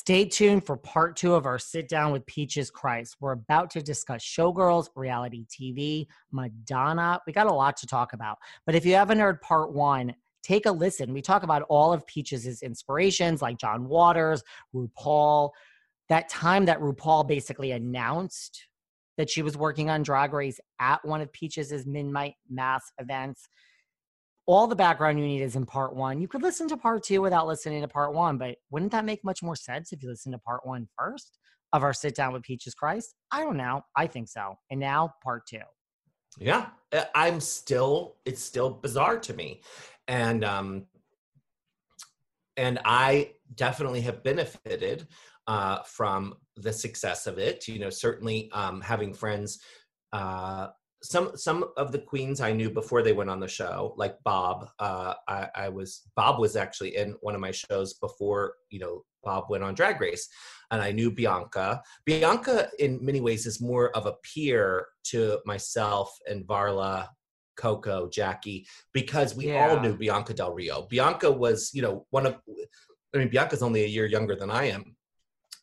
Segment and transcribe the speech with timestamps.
[0.00, 3.18] Stay tuned for part two of our sit down with Peaches Christ.
[3.20, 7.20] We're about to discuss showgirls, reality TV, Madonna.
[7.26, 8.38] We got a lot to talk about.
[8.64, 11.12] But if you haven't heard part one, take a listen.
[11.12, 14.42] We talk about all of Peaches' inspirations, like John Waters,
[14.74, 15.50] RuPaul.
[16.08, 18.68] That time that RuPaul basically announced
[19.18, 23.50] that she was working on Drag Race at one of Peaches' midnight mass events
[24.50, 26.20] all the background you need is in part one.
[26.20, 29.22] You could listen to part two without listening to part one, but wouldn't that make
[29.24, 31.38] much more sense if you listen to part one first
[31.72, 33.14] of our sit down with Peaches Christ?
[33.30, 33.82] I don't know.
[33.96, 34.56] I think so.
[34.70, 35.60] And now part two.
[36.38, 38.16] Yeah, uh, I'm still.
[38.24, 39.62] It's still bizarre to me,
[40.08, 40.86] and um,
[42.56, 45.06] and I definitely have benefited
[45.46, 47.66] uh, from the success of it.
[47.66, 49.60] You know, certainly um, having friends
[50.12, 50.68] uh,
[51.02, 54.68] some some of the queens I knew before they went on the show, like Bob.
[54.78, 59.04] Uh, I, I, was Bob was actually in one of my shows before you know
[59.24, 60.28] Bob went on Drag Race,
[60.70, 61.82] and I knew Bianca.
[62.04, 67.08] Bianca, in many ways, is more of a peer to myself and Varla,
[67.56, 69.68] Coco, Jackie, because we yeah.
[69.68, 70.86] all knew Bianca Del Rio.
[70.90, 72.36] Bianca was you know one of,
[73.14, 74.96] I mean Bianca's only a year younger than I am,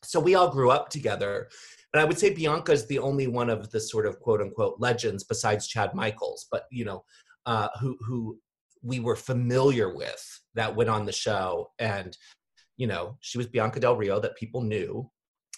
[0.03, 1.49] so we all grew up together
[1.93, 4.75] and I would say Bianca is the only one of the sort of quote unquote
[4.79, 7.03] legends besides Chad Michaels, but you know,
[7.45, 8.37] uh, who who
[8.83, 12.17] we were familiar with that went on the show, and
[12.75, 15.09] you know, she was Bianca Del Rio that people knew,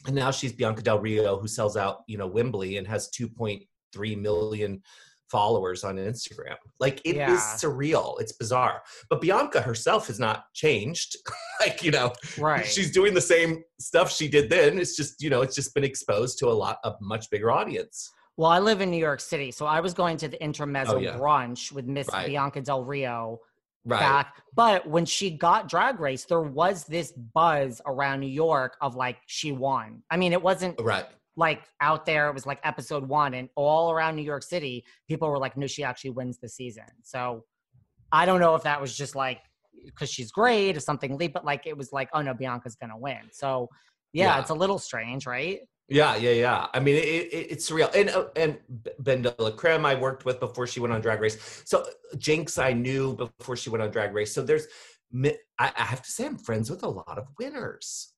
[0.05, 4.21] and now she's Bianca Del Rio who sells out you know Wembley and has 2.3
[4.21, 4.81] million
[5.29, 6.55] followers on Instagram.
[6.79, 7.33] Like it yeah.
[7.33, 8.19] is surreal.
[8.19, 8.81] It's bizarre.
[9.09, 11.17] But Bianca herself has not changed.
[11.59, 12.65] like, you know, right.
[12.65, 14.77] she's doing the same stuff she did then.
[14.79, 18.11] It's just, you know, it's just been exposed to a lot of much bigger audience.
[18.37, 20.99] Well, I live in New York City, so I was going to the intermezzo oh,
[20.99, 21.17] yeah.
[21.17, 22.25] brunch with Miss right.
[22.25, 23.39] Bianca Del Rio
[23.83, 23.99] right.
[23.99, 24.41] back.
[24.55, 29.17] But when she got Drag Race, there was this buzz around New York of like
[29.25, 30.03] she won.
[30.09, 31.05] I mean, it wasn't right
[31.39, 35.29] like out there it was like episode one and all around new york city people
[35.29, 37.43] were like no she actually wins the season so
[38.11, 39.39] i don't know if that was just like
[39.85, 43.21] because she's great or something but like it was like oh no bianca's gonna win
[43.31, 43.67] so
[44.11, 44.41] yeah, yeah.
[44.41, 45.61] it's a little strange right
[45.91, 46.67] yeah, yeah, yeah.
[46.71, 47.91] I mean, it, it, it's surreal.
[47.95, 48.59] And uh, and
[49.01, 51.63] BenDeLaCreme I worked with before she went on Drag Race.
[51.65, 51.83] So
[52.15, 54.31] Jinkx I knew before she went on Drag Race.
[54.31, 54.67] So there's,
[55.57, 58.13] I have to say, I'm friends with a lot of winners.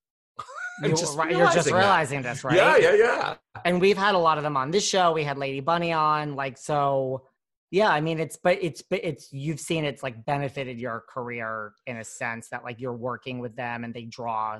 [0.83, 2.35] You, just you're just realizing that.
[2.35, 2.55] this, right?
[2.55, 3.35] Yeah, yeah, yeah.
[3.65, 5.11] And we've had a lot of them on this show.
[5.11, 7.27] We had Lady Bunny on, like so.
[7.69, 11.73] Yeah, I mean, it's but it's but it's you've seen it's like benefited your career
[11.87, 14.59] in a sense that like you're working with them and they draw.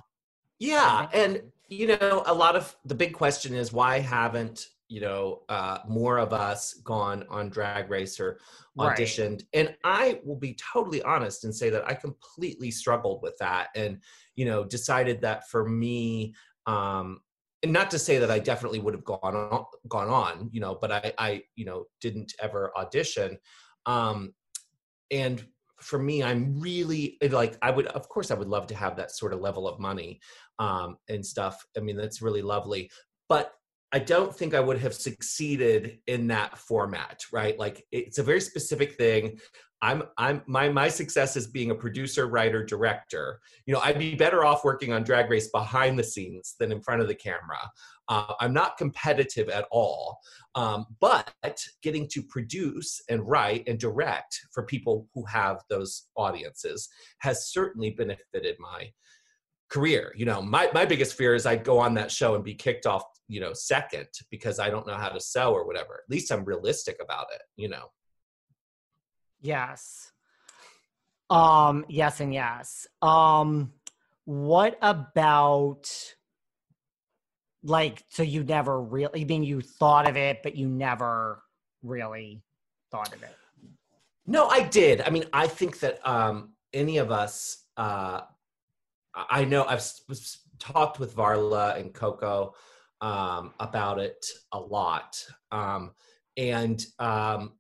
[0.60, 5.42] Yeah, and you know, a lot of the big question is why haven't you know
[5.50, 8.40] uh, more of us gone on Drag racer
[8.78, 9.32] auditioned?
[9.32, 9.46] Right.
[9.54, 14.00] And I will be totally honest and say that I completely struggled with that and
[14.36, 16.36] you know decided that for me
[16.68, 17.22] um
[17.64, 20.76] and not to say that I definitely would have gone on, gone on, you know,
[20.82, 23.38] but I, I, you know, didn't ever audition.
[23.86, 24.34] Um,
[25.12, 25.46] and
[25.80, 29.12] for me, I'm really like, I would, of course, I would love to have that
[29.12, 30.20] sort of level of money
[30.58, 31.64] um, and stuff.
[31.78, 32.90] I mean, that's really lovely.
[33.30, 33.54] But
[33.94, 37.58] I don't think I would have succeeded in that format, right?
[37.60, 39.40] Like, it's a very specific thing.
[39.84, 43.40] I'm I'm my my success is being a producer, writer, director.
[43.66, 46.82] You know, I'd be better off working on Drag Race behind the scenes than in
[46.82, 47.58] front of the camera.
[48.08, 50.20] Uh, I'm not competitive at all,
[50.54, 51.34] um, but
[51.82, 56.88] getting to produce and write and direct for people who have those audiences
[57.20, 58.92] has certainly benefited my
[59.72, 60.14] career.
[60.16, 62.86] You know, my my biggest fear is I'd go on that show and be kicked
[62.86, 66.04] off, you know, second because I don't know how to sell or whatever.
[66.06, 67.42] At least I'm realistic about it.
[67.56, 67.86] You know.
[69.42, 70.12] Yes.
[71.30, 72.86] Um, yes and yes.
[73.02, 73.72] Um,
[74.26, 75.90] what about
[77.64, 81.42] like so you never really I mean you thought of it, but you never
[81.82, 82.44] really
[82.92, 83.36] thought of it?
[84.28, 85.02] No, I did.
[85.02, 88.22] I mean, I think that um any of us uh
[89.16, 89.84] I know I've
[90.60, 92.54] talked with Varla and Coco
[93.02, 95.18] um about it a lot.
[95.52, 95.92] Um
[96.38, 97.54] and um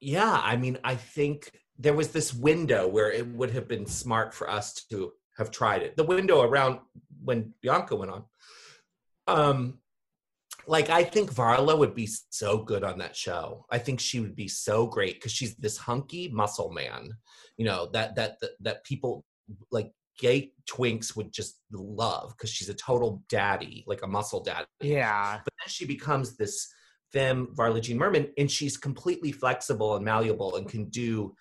[0.00, 4.34] yeah, I mean, I think there was this window where it would have been smart
[4.34, 5.96] for us to have tried it.
[5.96, 6.80] The window around
[7.22, 8.24] when Bianca went on.
[9.26, 9.78] Um,
[10.66, 13.66] like I think Varla would be so good on that show.
[13.70, 17.10] I think she would be so great because she's this hunky muscle man,
[17.56, 19.24] you know that that that, that people
[19.70, 24.66] like gay twinks would just love because she's a total daddy, like a muscle daddy.
[24.80, 25.40] Yeah.
[25.44, 26.68] But then she becomes this
[27.12, 31.34] femme Varla Jean Merman, and she's completely flexible and malleable and can do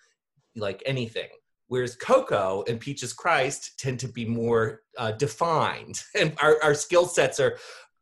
[0.55, 1.29] like anything.
[1.67, 7.07] Whereas Coco and Peaches Christ tend to be more uh, defined, and our, our skill
[7.07, 7.57] sets are,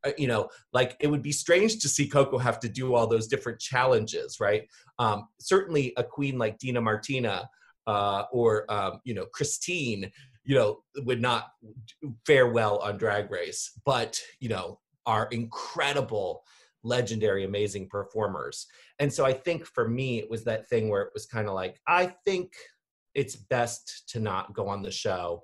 [0.06, 3.08] uh, you know, like it would be strange to see Coco have to do all
[3.08, 4.68] those different challenges, right?
[5.00, 7.50] Um, certainly, a queen like Dina Martina
[7.88, 10.12] uh, or um, you know Christine,
[10.44, 11.52] you know, would not
[12.26, 16.44] fare well on Drag Race, but you know, are incredible
[16.84, 18.68] legendary, amazing performers.
[19.00, 21.54] And so I think for me, it was that thing where it was kind of
[21.54, 22.54] like, I think
[23.16, 25.44] it's best to not go on the show,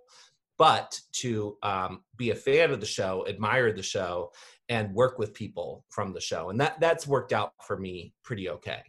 [0.58, 4.32] but to um, be a fan of the show, admire the show,
[4.68, 6.50] and work with people from the show.
[6.50, 8.82] And that that's worked out for me pretty okay.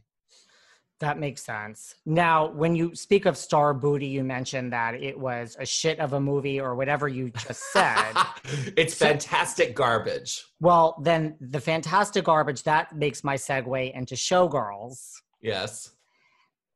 [1.00, 1.94] That makes sense.
[2.04, 6.12] Now, when you speak of Star Booty, you mentioned that it was a shit of
[6.12, 8.12] a movie or whatever you just said.
[8.76, 10.44] it's So- fantastic garbage.
[10.60, 15.10] well, then the fantastic garbage that makes my segue into Showgirls.
[15.40, 15.92] Yes.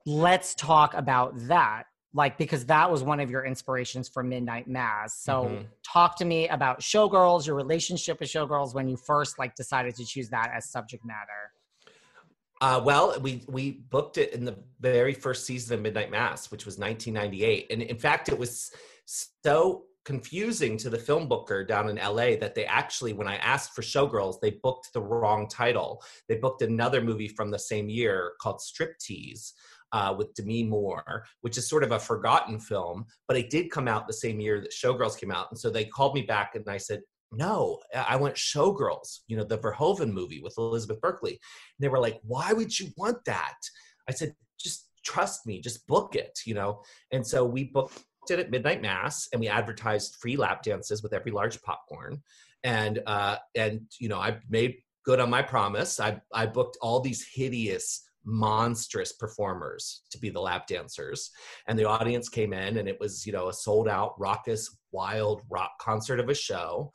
[0.06, 1.84] Let's talk about that.
[2.14, 5.18] Like, because that was one of your inspirations for Midnight Mass.
[5.18, 5.66] So, Mhm.
[5.92, 10.04] talk to me about Showgirls, your relationship with Showgirls when you first like decided to
[10.06, 11.50] choose that as subject matter.
[12.64, 16.64] Uh, well, we we booked it in the very first season of Midnight Mass, which
[16.64, 18.70] was 1998, and in fact, it was
[19.06, 23.74] so confusing to the film booker down in LA that they actually, when I asked
[23.74, 26.02] for Showgirls, they booked the wrong title.
[26.26, 29.52] They booked another movie from the same year called Striptease.
[29.92, 33.86] Uh, with Demi Moore, which is sort of a forgotten film, but it did come
[33.86, 35.46] out the same year that Showgirls came out.
[35.52, 37.02] And so they called me back and I said,
[37.36, 41.32] no, I want Showgirls, you know, the Verhoeven movie with Elizabeth Berkley.
[41.32, 41.38] And
[41.80, 43.56] they were like, why would you want that?
[44.08, 46.82] I said, just trust me, just book it, you know?
[47.12, 51.12] And so we booked it at Midnight Mass and we advertised free lap dances with
[51.12, 52.22] every large popcorn.
[52.62, 56.00] And, uh, and, you know, I made good on my promise.
[56.00, 61.30] I, I booked all these hideous, monstrous performers to be the lap dancers.
[61.68, 65.42] And the audience came in and it was, you know, a sold out, raucous, wild
[65.50, 66.90] rock concert of a show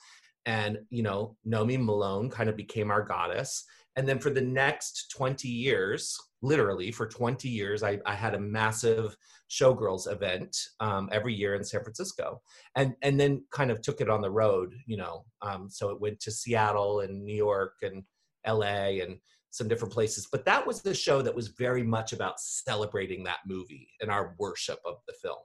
[0.49, 3.63] and you know nomi malone kind of became our goddess
[3.95, 8.39] and then for the next 20 years literally for 20 years i, I had a
[8.39, 9.15] massive
[9.49, 12.41] showgirls event um, every year in san francisco
[12.75, 16.01] and and then kind of took it on the road you know um, so it
[16.01, 18.03] went to seattle and new york and
[18.47, 19.17] la and
[19.51, 23.39] some different places but that was the show that was very much about celebrating that
[23.47, 25.37] movie and our worship of the film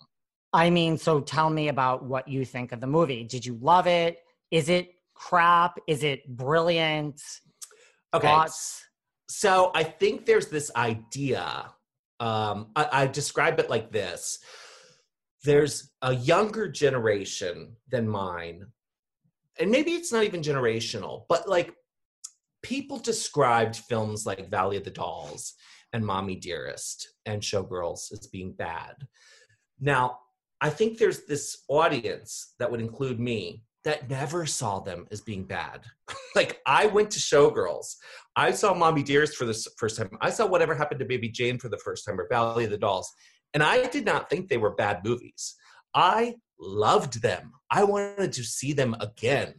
[0.56, 3.24] I mean, so tell me about what you think of the movie.
[3.24, 4.18] Did you love it?
[4.54, 5.80] Is it crap?
[5.88, 7.20] Is it brilliant?
[8.14, 8.84] okay Thoughts?
[9.28, 11.72] So I think there's this idea.
[12.20, 14.38] Um, I, I describe it like this:
[15.42, 18.66] there's a younger generation than mine,
[19.58, 21.74] and maybe it's not even generational, but like
[22.62, 25.54] people described films like Valley of the Dolls
[25.92, 28.94] and Mommy Dearest and Showgirls as being bad.
[29.80, 30.20] Now,
[30.60, 35.44] I think there's this audience that would include me that never saw them as being
[35.44, 35.82] bad.
[36.34, 37.94] like I went to Showgirls.
[38.34, 40.10] I saw Mommy Dearest for the first time.
[40.20, 42.78] I saw Whatever Happened to Baby Jane for the first time or Valley of the
[42.78, 43.12] Dolls.
[43.52, 45.54] And I did not think they were bad movies.
[45.94, 47.52] I loved them.
[47.70, 49.54] I wanted to see them again.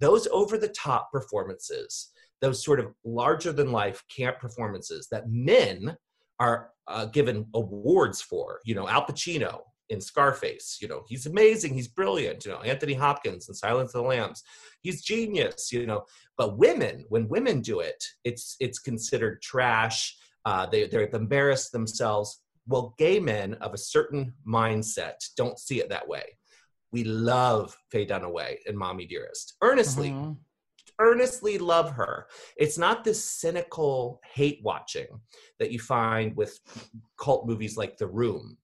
[0.00, 5.96] Those over the top performances, those sort of larger than life camp performances that men
[6.38, 11.74] are uh, given awards for, you know, Al Pacino in Scarface, you know, he's amazing,
[11.74, 14.42] he's brilliant, you know, Anthony Hopkins in Silence of the Lambs,
[14.82, 16.04] he's genius, you know.
[16.36, 20.16] But women, when women do it, it's it's considered trash.
[20.44, 22.42] Uh, they they've embarrassed themselves.
[22.66, 26.36] Well, gay men of a certain mindset don't see it that way.
[26.92, 30.36] We love Faye Dunaway and Mommy Dearest earnestly, Mhm.
[31.00, 32.28] earnestly love her.
[32.56, 35.20] It's not this cynical hate watching
[35.58, 36.58] that you find with
[37.18, 38.58] cult movies like The Room,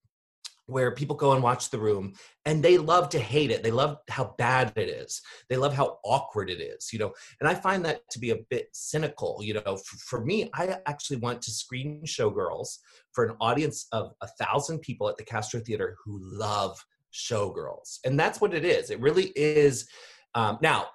[0.66, 2.14] where people go and watch The Room
[2.47, 3.62] and they love to hate it.
[3.62, 5.21] They love how bad it is.
[5.49, 7.12] They love how awkward it is, you know.
[7.40, 9.76] And I find that to be a bit cynical, you know.
[9.76, 12.78] For, for me, I actually want to screen Showgirls
[13.12, 18.18] for an audience of a thousand people at the Castro Theater who love Showgirls, and
[18.18, 18.90] that's what it is.
[18.90, 19.87] It really is.
[20.35, 20.88] Um, now,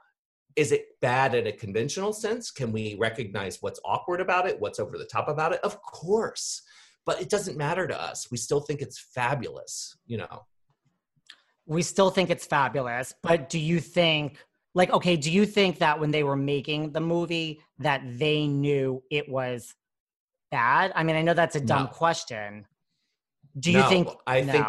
[0.55, 2.51] is it bad in a conventional sense?
[2.51, 5.61] Can we recognize what's awkward about it, what's over the top about it?
[5.61, 6.61] Of course,
[7.05, 8.29] but it doesn't matter to us.
[8.31, 10.45] We still think it's fabulous, you know.
[11.65, 14.37] We still think it's fabulous, but do you think
[14.75, 19.03] like okay, do you think that when they were making the movie that they knew
[19.09, 19.73] it was
[20.51, 20.91] bad?
[20.95, 21.91] I mean, I know that's a dumb No.
[21.91, 22.65] question.
[23.59, 24.51] Do you No, think I no.
[24.51, 24.67] think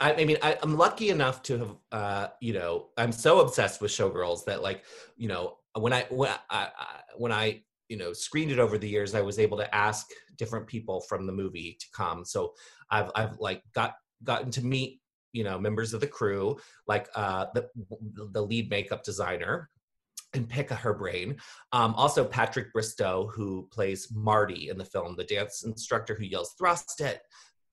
[0.00, 3.92] I, mean, I, I'm lucky enough to have, uh, you know, I'm so obsessed with
[3.92, 4.82] Showgirls that, like,
[5.16, 7.62] you know, when I when I, I when I
[7.92, 10.06] you know screened it over the years, I was able to ask
[10.38, 12.24] different people from the movie to come.
[12.24, 12.54] So
[12.90, 15.00] I've I've like got gotten to meet
[15.34, 16.56] you know members of the crew,
[16.86, 17.68] like uh, the
[18.32, 19.68] the lead makeup designer.
[20.34, 21.36] And pick her brain.
[21.72, 26.54] Um, also, Patrick Bristow, who plays Marty in the film, the dance instructor who yells
[26.58, 27.20] "Thrust it,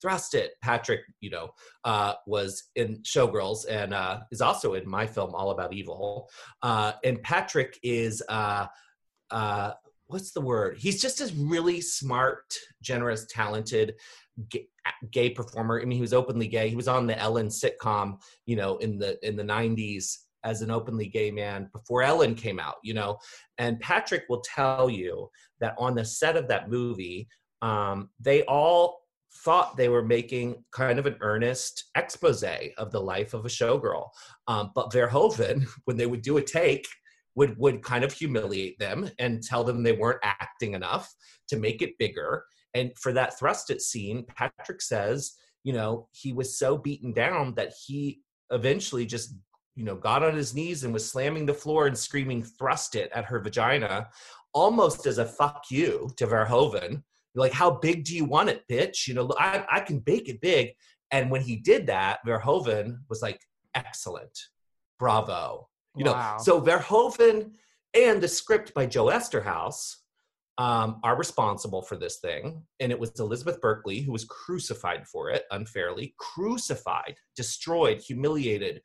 [0.02, 1.52] thrust it." Patrick, you know,
[1.86, 6.30] uh, was in Showgirls and uh, is also in my film All About Evil.
[6.62, 8.68] Uh, and Patrick is uh,
[9.32, 9.72] uh,
[10.10, 10.78] what's the word?
[10.78, 13.94] He's just a really smart, generous, talented
[14.50, 14.68] gay,
[15.12, 15.80] gay performer.
[15.80, 16.68] I mean, he was openly gay.
[16.68, 20.72] He was on the Ellen sitcom, you know, in the in the '90s as an
[20.72, 22.76] openly gay man before Ellen came out.
[22.84, 23.20] You know,
[23.60, 25.30] and Patrick will tell you
[25.62, 27.28] that on the set of that movie,
[27.62, 29.02] um, they all
[29.44, 32.44] thought they were making kind of an earnest expose
[32.78, 34.08] of the life of a showgirl.
[34.48, 36.88] Um, but Verhoeven, when they would do a take,
[37.36, 41.14] would would kind of humiliate them and tell them they weren't acting enough
[41.48, 42.44] to make it bigger.
[42.74, 45.34] And for that thrust it scene, Patrick says,
[45.64, 48.22] you know, he was so beaten down that he
[48.52, 49.36] eventually just
[49.76, 53.12] you know got on his knees and was slamming the floor and screaming thrust it
[53.14, 54.10] at her vagina
[54.54, 57.04] almost as a fuck you to verhoeven.
[57.36, 59.08] Like how big do you want it bitch?
[59.08, 60.72] You know i, I can bake it big.
[61.12, 63.40] And when he did that verhoeven was like
[63.76, 64.38] excellent.
[64.98, 65.70] Bravo
[66.00, 66.38] you Wow.
[66.38, 67.52] know so verhoeven
[67.94, 69.96] and the script by joe eszterhas
[70.58, 75.30] um, are responsible for this thing and it was elizabeth berkley who was crucified for
[75.30, 78.82] it unfairly crucified destroyed humiliated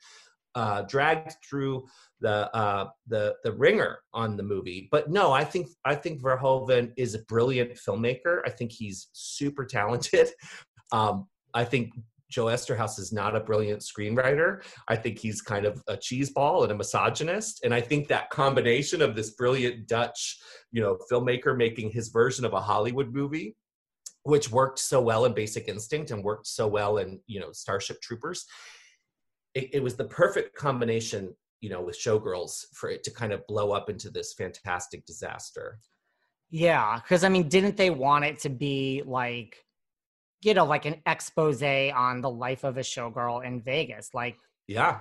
[0.54, 1.84] uh, dragged through
[2.20, 4.88] the uh, the the ringer on the movie.
[4.90, 8.40] But no, I think I think Verhoeven is a brilliant filmmaker.
[8.46, 10.28] I think he's super talented.
[10.92, 11.92] Um, I think
[12.34, 14.64] Joe Eszterhas is not a brilliant screenwriter.
[14.88, 17.64] I think he's kind of a cheeseball and a misogynist.
[17.64, 20.38] And I think that combination of this brilliant Dutch,
[20.72, 23.56] you know, filmmaker making his version of a Hollywood movie,
[24.24, 28.00] which worked so well in Basic Instinct and worked so well in you know Starship
[28.02, 28.44] Troopers,
[29.54, 33.46] it, it was the perfect combination you know with showgirls for it to kind of
[33.46, 35.78] blow up into this fantastic disaster
[36.50, 39.56] Yeah, because I mean, didn't they want it to be like,
[40.44, 44.36] you know, like an expose on the life of a showgirl in Vegas, like
[44.66, 45.00] yeah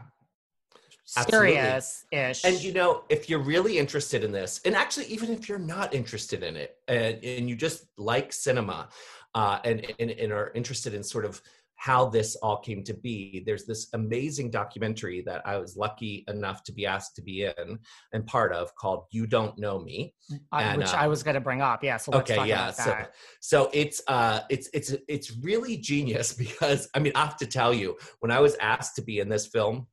[1.06, 2.46] serious ish?
[2.46, 5.94] and you know if you're really interested in this and actually even if you're not
[5.94, 8.88] interested in it and, and you just like cinema
[9.36, 11.42] uh, and, and and are interested in sort of
[11.76, 16.64] how this all came to be there's this amazing documentary that i was lucky enough
[16.64, 17.80] to be asked to be in
[18.14, 20.12] and part of called you don't nomi
[20.54, 21.84] and, which uh, I was going to bring up.
[21.84, 23.14] Yeah, so let's okay talk yeah about so that.
[23.42, 27.74] so it's uh it's it's it's really genius because i mean i have to tell
[27.74, 29.88] you when i was asked to be in this film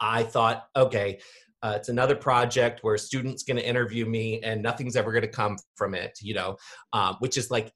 [0.00, 1.18] i thought okay
[1.62, 5.22] uh, it's another project where a student's going to interview me and nothing's ever going
[5.22, 6.56] to come from it you know
[6.92, 7.72] um, which is like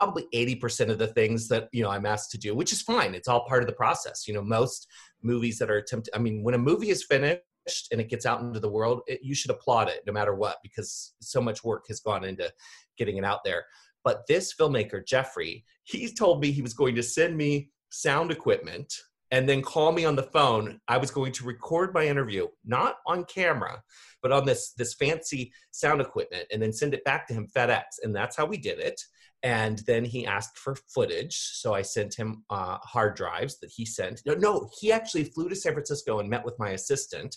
[0.00, 3.14] probably 80% of the things that you know i'm asked to do which is fine
[3.14, 4.86] it's all part of the process you know most
[5.22, 7.42] movies that are attempted i mean when a movie is finished
[7.90, 10.58] and it gets out into the world it, you should applaud it no matter what
[10.62, 12.50] because so much work has gone into
[12.96, 13.64] getting it out there.
[14.04, 18.92] But this filmmaker jeffrey he told me he was going to send me sound equipment
[19.32, 20.80] and then call me on the phone.
[20.86, 23.82] I was going to record my interview not on camera
[24.22, 27.82] but on this this fancy sound equipment and then send it back to him fedex
[28.02, 29.00] and that's how we did it
[29.46, 31.36] and then he asked for footage.
[31.36, 34.20] So i sent him uh, hard drives that he sent.
[34.26, 37.36] No, no he actually flew to san francisco and met with my assistant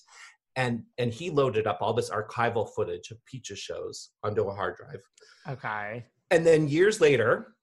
[0.56, 4.76] and and he loaded up all this archival footage of peaches shows onto a hard
[4.76, 5.02] drive.
[5.48, 6.06] Okay.
[6.32, 7.56] and then years later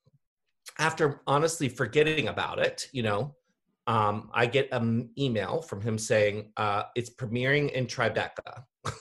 [0.79, 3.35] after honestly forgetting about it you know
[3.87, 8.65] um, i get an email from him saying uh, it's premiering in tribeca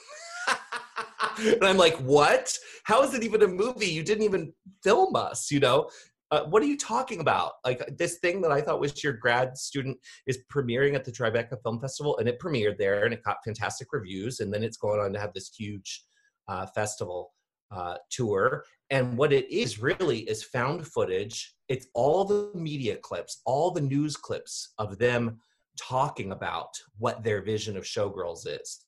[1.38, 2.56] and I'm like, what?
[2.84, 3.86] How is it even a movie?
[3.86, 4.52] You didn't even
[4.82, 5.90] film us, you know?
[6.32, 7.52] Uh, what are you talking about?
[7.64, 11.62] Like this thing that I thought was your grad student is premiering at the Tribeca
[11.62, 15.00] Film Festival, and it premiered there, and it got fantastic reviews, and then it's going
[15.00, 16.02] on to have this huge
[16.48, 17.32] uh, festival
[17.70, 18.64] uh, tour.
[18.90, 21.54] And what it is really is found footage.
[21.68, 25.38] It's all the media clips, all the news clips of them
[25.80, 28.85] talking about what their vision of Showgirls is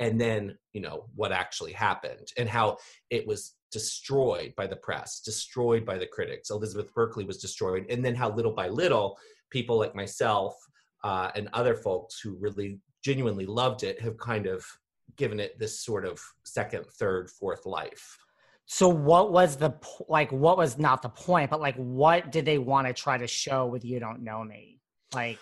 [0.00, 2.76] and then you know what actually happened and how
[3.10, 6.50] it was destroyed by the press destroyed by the critics.
[6.50, 7.86] Elizabeth berkley was destroyed.
[7.88, 9.16] And then how little by little
[9.50, 10.54] people like myself
[11.04, 14.64] uh, and other folks who really genuinely loved it have kind of
[15.16, 18.18] given it this sort of second third fourth life.
[18.66, 19.74] So what was the
[20.08, 23.26] like what was not the point but like what did they want to try to
[23.26, 24.78] show with you don't nomi?
[25.12, 25.38] Like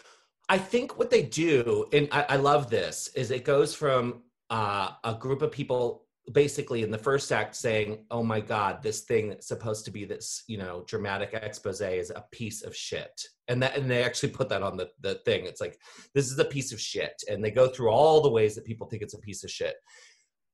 [0.51, 4.91] i think what they do and i, I love this is it goes from uh,
[5.05, 9.29] a group of people basically in the first act saying, "Oh my God, this thing
[9.29, 13.63] that's supposed to be this you know dramatic expose is a piece of shit," and
[13.63, 15.47] that and they actually put that on the the thing.
[15.47, 15.79] It's like
[16.15, 18.87] this is a piece of shit, and they go through all the ways that people
[18.87, 19.77] think it's a piece of shit.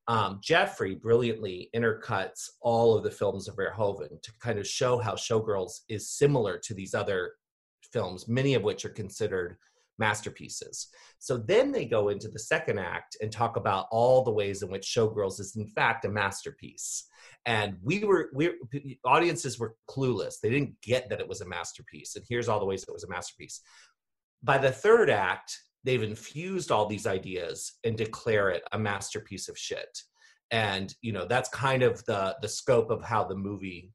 [0.06, 5.14] Um, Jeffrey brilliantly intercuts all of the films of Verhoeven to kind of show how
[5.14, 7.32] Showgirls is similar to these other
[7.90, 9.56] films, many of which are considered
[9.98, 10.88] masterpieces.
[11.18, 14.70] So then they go into the second act and talk about all the ways in
[14.70, 17.06] which Showgirls is in fact a masterpiece.
[17.46, 18.52] And we were we
[19.04, 20.34] audiences were clueless.
[20.42, 22.16] They didn't get that it was a masterpiece.
[22.16, 23.60] And here's all the ways it was a masterpiece.
[24.42, 29.58] By the third act, they've infused all these ideas and declare it a masterpiece of
[29.58, 29.98] shit.
[30.50, 33.92] And you know, that's kind of the the scope of how the movie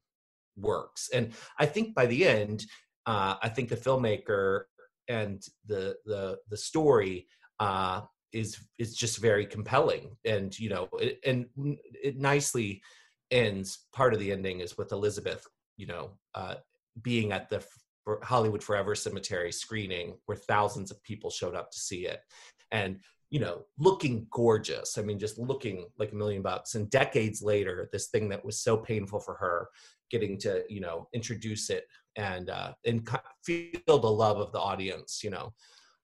[0.56, 1.08] works.
[1.12, 2.64] And I think by the end,
[3.06, 4.62] uh, I think the filmmaker
[5.10, 7.26] and the the the story
[7.58, 8.02] uh,
[8.32, 11.46] is is just very compelling, and you know, it, and
[12.02, 12.80] it nicely
[13.30, 13.86] ends.
[13.92, 16.54] Part of the ending is with Elizabeth, you know, uh,
[17.02, 17.62] being at the
[18.22, 22.20] Hollywood Forever Cemetery screening, where thousands of people showed up to see it,
[22.70, 23.00] and
[23.30, 24.96] you know, looking gorgeous.
[24.96, 26.74] I mean, just looking like a million bucks.
[26.74, 29.68] And decades later, this thing that was so painful for her,
[30.10, 33.08] getting to you know introduce it and uh, and
[33.44, 35.52] feel the love of the audience, you know.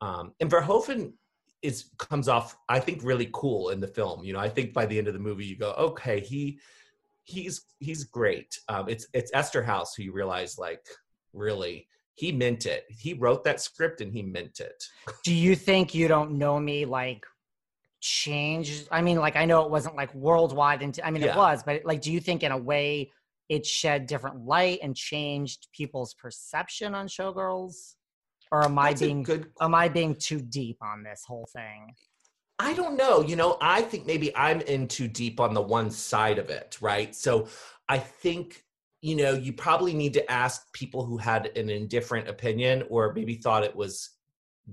[0.01, 1.13] Um, and Verhoeven
[1.63, 4.25] is comes off, I think, really cool in the film.
[4.25, 6.59] You know, I think by the end of the movie, you go, okay, he
[7.25, 8.59] he's he's great.
[8.69, 10.87] Um, it's it's House who you realize like
[11.33, 12.85] really he meant it.
[12.89, 14.85] He wrote that script and he meant it.
[15.25, 17.25] Do you think you don't nomi like
[18.01, 18.89] changed?
[18.91, 20.83] I mean, like I know it wasn't like worldwide.
[20.83, 21.33] Into I mean, yeah.
[21.33, 23.13] it was, but like, do you think in a way
[23.49, 27.95] it shed different light and changed people's perception on showgirls?
[28.53, 31.95] Or am That's i being good am i being too deep on this whole thing?
[32.59, 35.91] I don't know you know i think maybe i'm in too deep on the one
[35.91, 37.15] side of it right?
[37.15, 37.49] So
[37.89, 38.65] i think
[39.03, 43.35] you know you probably need to ask people who had an indifferent opinion or maybe
[43.35, 44.17] thought it was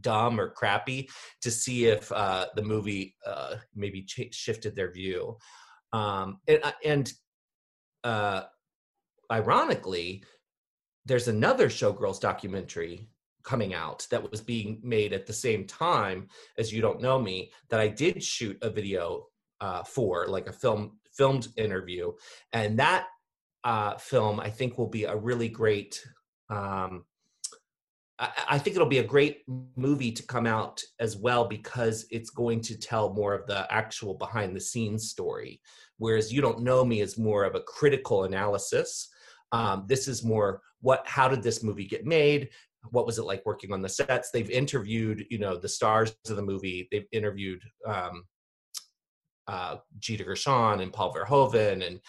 [0.01, 1.09] dumb or crappy
[1.41, 5.37] to see if uh, the movie uh, maybe ch- shifted their view.
[5.91, 7.13] Um, and, uh, and
[8.03, 8.43] uh,
[9.33, 10.23] ironically,
[11.05, 13.09] there's another Showgirls documentary
[13.43, 17.79] coming out that was being made at the same time as You Don't Nomi that
[17.79, 19.27] I did shoot a video
[19.59, 22.11] uh, for, like a film filmed interview,
[22.53, 23.07] and that
[23.63, 26.01] uh, film I think will be a really great.
[26.49, 27.05] Um,
[28.19, 29.43] I, I think it'll be a great
[29.75, 34.13] movie to come out as well because it's going to tell more of the actual
[34.13, 35.61] behind the scenes story,
[35.97, 39.09] whereas You Don't Nomi is more of a critical analysis
[39.53, 42.49] um, this is more what how did this movie get made?
[42.89, 44.31] What was it like working on the sets?
[44.31, 46.89] They've interviewed you know the stars of the movie.
[46.91, 48.25] They've interviewed um,
[49.47, 52.01] uh, Gina Gershon and Paul Verhoeven and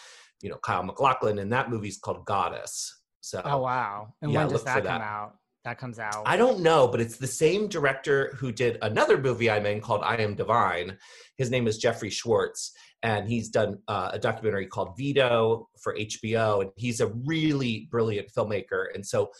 [0.43, 3.03] you know Kyle MacLachlan and that movie's called Goddess.
[3.21, 4.15] So oh wow.
[4.23, 5.01] And yeah, when does that come that.
[5.01, 9.19] out that comes out I don't know but it's the same director who did another
[9.19, 10.97] movie I'm in called I Am Divine
[11.37, 12.73] his name is Jeffrey Schwartz
[13.05, 18.33] and he's done uh, a documentary called Vito for HBO, and he's a really brilliant
[18.33, 18.87] filmmaker.
[18.95, 19.31] And so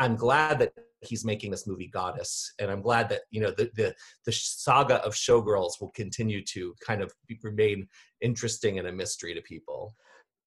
[0.00, 3.70] I'm glad that he's making this movie Goddess, and I'm glad that you know the
[3.76, 3.94] the,
[4.26, 7.86] the saga of Showgirls will continue to kind of remain
[8.20, 9.94] interesting and a mystery to people.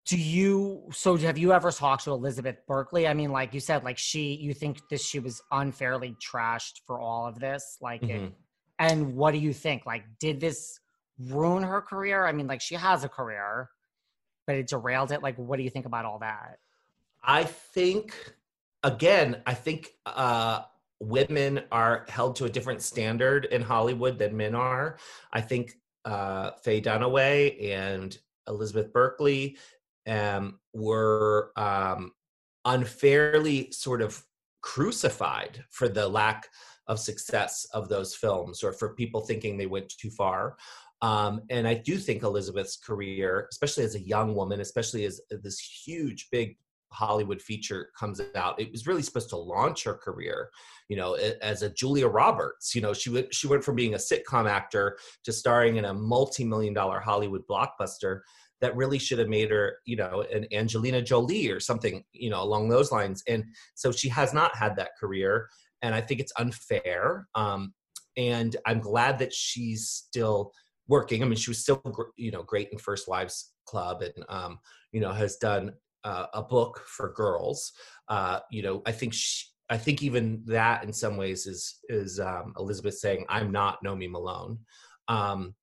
[0.08, 3.08] Do you so have you ever talked to Elizabeth Berkley?
[3.08, 7.00] I mean, like you said, like she you think that she was unfairly trashed for
[7.00, 8.26] all of this, like, mm-hmm.
[8.26, 8.34] it,
[8.80, 9.86] and what do you think?
[9.86, 10.80] Like, did this
[11.20, 12.26] ruin her career?
[12.26, 13.70] I mean, like she has a career,
[14.48, 15.22] but it derailed it.
[15.22, 16.58] Like, what do you think about all that?
[17.24, 18.16] I think,
[18.84, 20.64] again, I think uh,
[21.00, 24.98] women are held to a different standard in Hollywood than men are.
[25.32, 25.74] I think
[26.06, 29.58] uh, Faye Dunaway and Elizabeth Berkley
[30.08, 32.12] um, were um,
[32.66, 34.24] unfairly sort of
[34.62, 36.48] crucified for the lack
[36.88, 40.58] of success of those films or for people thinking they went too far.
[41.02, 45.60] Um, and I do think Elizabeth's career, especially as a young woman, especially as this
[45.60, 46.58] huge, big
[46.92, 50.50] Hollywood feature comes out, it was really supposed to launch her career.
[50.90, 52.76] You know, as a Julia Roberts.
[52.76, 55.94] You know, she went she went from being a sitcom actor to starring in a
[55.94, 58.20] multi-million dollar Hollywood blockbuster
[58.62, 62.42] that really should have made her, you know, an Angelina Jolie or something, you know,
[62.42, 63.24] along those lines.
[63.28, 63.44] And
[63.76, 65.50] so she has not had that career,
[65.82, 67.28] and I think it's unfair.
[67.36, 67.74] Um,
[68.18, 70.52] and I'm glad that she's still
[70.88, 71.24] working.
[71.24, 71.82] I mean, she was still,
[72.18, 74.60] you know, great in First Wives Club, and um,
[74.92, 77.72] you know, has done uh, a book for girls.
[78.08, 82.20] Uh, you know, I think she, I think even that in some ways is is
[82.20, 84.60] um, Elizabeth saying, "I'm not Nomi Malone."
[85.08, 85.56] Um,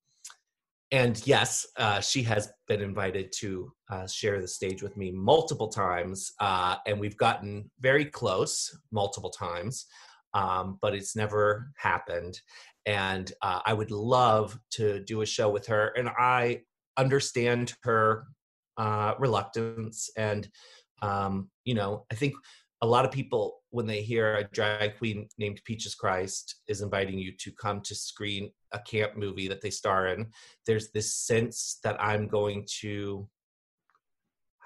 [0.90, 5.68] and yes, uh, she has been invited to uh, share the stage with me multiple
[5.68, 9.86] times, uh, and we've gotten very close multiple times,
[10.34, 12.40] um, but it's never happened
[12.88, 15.92] and uh, I would love to do a show with her.
[15.94, 16.62] And I
[16.96, 18.24] understand her
[18.78, 20.48] uh, reluctance, and
[21.02, 22.34] um, you know, I think
[22.80, 27.18] a lot of people when they hear a drag queen named Peaches Christ is inviting
[27.18, 30.26] you to come to screen a camp movie that they star in,
[30.66, 33.28] there's this sense that I'm going to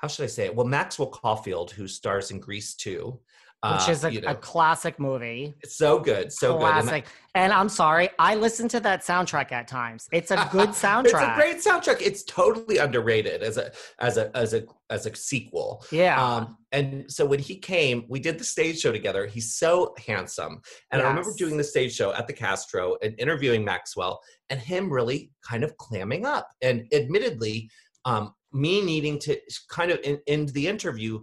[0.03, 0.57] how should I say it?
[0.57, 3.17] Well, Maxwell Caulfield, who stars in Grease 2,
[3.62, 5.55] which uh, is a, you know, a, classic movie.
[5.62, 7.05] It's so good, so classic.
[7.05, 7.12] good.
[7.37, 10.09] And, and, I'm sorry, I listen to that soundtrack at times.
[10.11, 11.05] It's a good soundtrack.
[11.05, 12.03] it's a great soundtrack.
[12.03, 13.70] It's totally underrated as a
[14.01, 15.85] as a as a as a sequel.
[15.92, 16.20] Yeah.
[16.20, 19.27] Um, and so when he came, we did the stage show together.
[19.27, 21.05] He's so handsome, and yes.
[21.05, 24.20] I remember doing the stage show at the Castro and interviewing Maxwell,
[24.51, 26.48] and him really kind of clamming up.
[26.62, 27.70] And admittedly,
[28.05, 31.20] um, me needing to kind of end the interview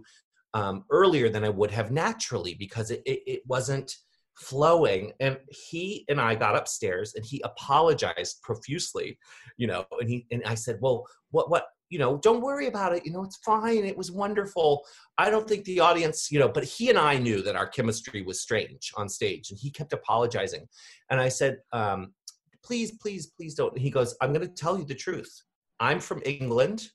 [0.54, 3.94] um, earlier than I would have naturally because it, it, it wasn't
[4.36, 5.12] flowing.
[5.20, 9.18] And he and I got upstairs and he apologized profusely,
[9.56, 12.94] you know, and he and I said, Well, what what you know, don't worry about
[12.94, 13.04] it.
[13.04, 13.84] You know, it's fine.
[13.84, 14.86] It was wonderful.
[15.18, 18.22] I don't think the audience, you know, but he and I knew that our chemistry
[18.22, 20.68] was strange on stage and he kept apologizing.
[21.10, 22.14] And I said, um,
[22.62, 23.76] please, please, please don't.
[23.76, 25.42] he goes, I'm going to tell you the truth.
[25.80, 26.88] I'm from England.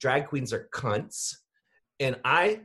[0.00, 1.34] Drag queens are cunts.
[1.98, 2.60] And I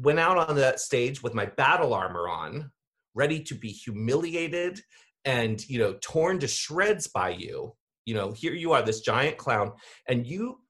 [0.00, 2.70] went out on that stage with my battle armor on,
[3.14, 4.80] ready to be humiliated
[5.24, 7.74] and you know torn to shreds by you.
[8.04, 9.72] You know, here you are, this giant clown,
[10.08, 10.60] and you.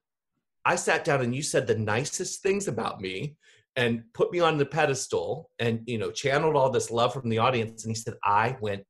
[0.64, 3.36] I sat down and you said the nicest things about me
[3.78, 7.38] and put me on the pedestal and you know channeled all this love from the
[7.38, 8.82] audience and he said i went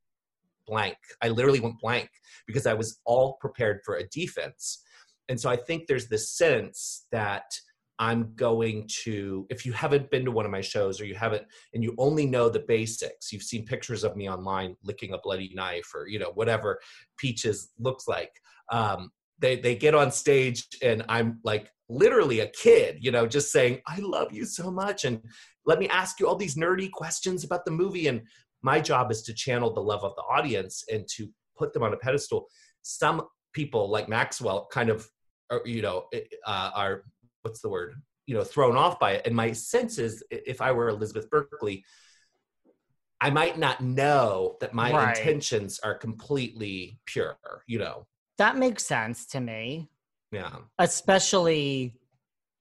[0.66, 2.08] blank i literally went blank
[2.46, 4.82] because i was all prepared for a defense
[5.28, 7.44] and so i think there's this sense that
[7.98, 11.44] I'm going to, if you haven't been to one of my shows or you haven't,
[11.74, 15.50] and you only know the basics, you've seen pictures of me online licking a bloody
[15.54, 16.78] knife or, you know, whatever
[17.16, 18.30] Peaches looks like.
[18.70, 23.50] Um, they, they get on stage and I'm like literally a kid, you know, just
[23.50, 25.04] saying, I love you so much.
[25.04, 25.20] And
[25.66, 28.08] let me ask you all these nerdy questions about the movie.
[28.08, 28.22] And
[28.62, 31.92] my job is to channel the love of the audience and to put them on
[31.92, 32.46] a pedestal.
[32.82, 35.08] Some people like Maxwell kind of,
[35.64, 36.04] you know,
[36.46, 37.04] uh, are
[37.48, 37.94] what's the word
[38.26, 39.26] you know thrown off by it.
[39.26, 41.82] And my sense is if i were elizabeth berkley
[43.20, 45.16] i might not know that my right.
[45.16, 48.06] intentions are completely pure you know?
[48.36, 49.90] That makes sense to me.
[50.30, 50.54] Yeah.
[50.78, 51.94] Especially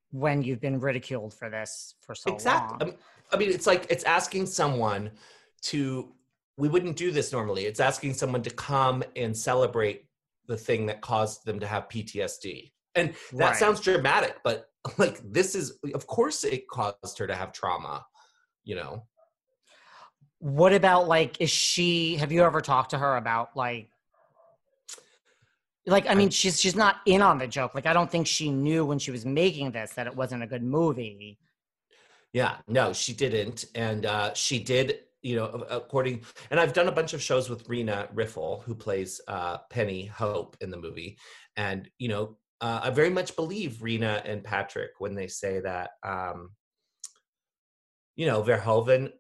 [0.10, 2.88] when you've been ridiculed for this for so exactly.
[2.88, 2.98] long.
[3.32, 5.12] I mean it's like it's asking someone
[5.64, 6.14] to
[6.58, 7.66] we wouldn't do this normally.
[7.66, 10.06] It's asking someone to come and celebrate
[10.48, 13.56] the thing that caused them to have ptsd and that right.
[13.56, 18.06] sounds dramatic, but like this is, of course, it caused her to have trauma,
[18.64, 19.04] you know?
[20.40, 23.90] What about like, is she, have you ever talked to her about like,
[25.88, 27.74] like I mean, she's she's not in on the joke.
[27.74, 30.48] Like I don't think she knew when she was making this that it wasn't a
[30.48, 31.40] good movie.
[32.34, 35.00] Yeah, no, she didn't, and uh, she did.
[35.24, 39.20] You know, according and I've done a bunch of shows with Rena Riffel, who plays
[39.28, 41.18] uh, Penny Hope in the movie,
[41.56, 45.92] and you know, uh, I very much believe Rena and Patrick when they say that,
[46.04, 46.52] um,
[48.16, 49.12] you know, Verhoeven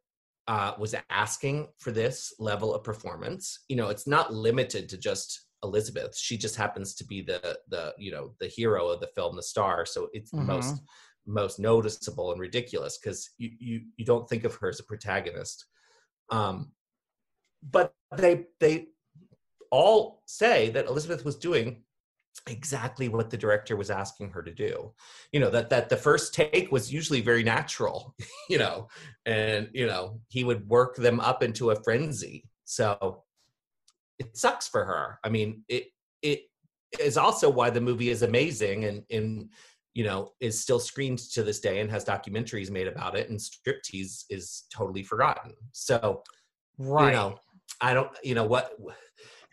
[0.47, 3.63] uh, was asking for this level of performance.
[3.67, 6.17] You know, it's not limited to just Elizabeth.
[6.17, 9.43] She just happens to be the the you know the hero of the film, the
[9.43, 9.85] star.
[9.85, 10.47] So it's mm-hmm.
[10.47, 10.81] most
[11.25, 15.65] most noticeable and ridiculous because you, you you don't think of her as a protagonist.
[16.29, 16.71] Um,
[17.61, 18.87] but they they
[19.71, 21.83] all say that Elizabeth was doing
[22.47, 24.93] exactly what the director was asking her to do.
[25.31, 28.15] You know that that the first take was usually very natural
[28.49, 28.87] you know
[29.25, 32.45] and you know he would work them up into a frenzy.
[32.65, 33.23] So
[34.19, 35.19] it sucks for her.
[35.23, 35.87] I mean it
[36.21, 36.43] it
[36.99, 39.49] is also why the movie is amazing and in
[39.93, 43.39] you know is still screened to this day and has documentaries made about it and
[43.39, 45.53] striptease is totally forgotten.
[45.71, 46.23] So
[46.77, 47.07] right.
[47.07, 47.39] you know
[47.81, 48.71] i don't you know what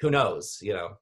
[0.00, 0.96] who knows you know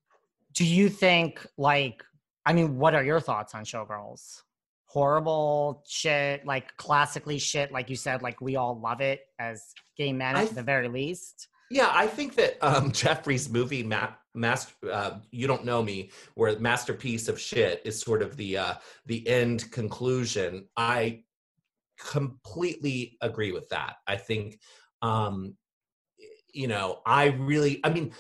[0.53, 2.03] do you think like
[2.47, 4.43] i mean what are your thoughts on showgirls?
[4.87, 10.13] Horrible shit like classically shit like you said like we all love it as gay
[10.13, 11.49] men at the very least?
[11.71, 17.29] Yeah i think that um jeffrey's movie Ma- master uh, you don't nomi where masterpiece
[17.29, 18.75] of shit is sort of the uh
[19.07, 21.23] the end conclusion i
[21.99, 23.97] completely agree with that.
[24.07, 24.59] I think
[25.03, 25.57] um
[26.53, 28.13] you know i really i mean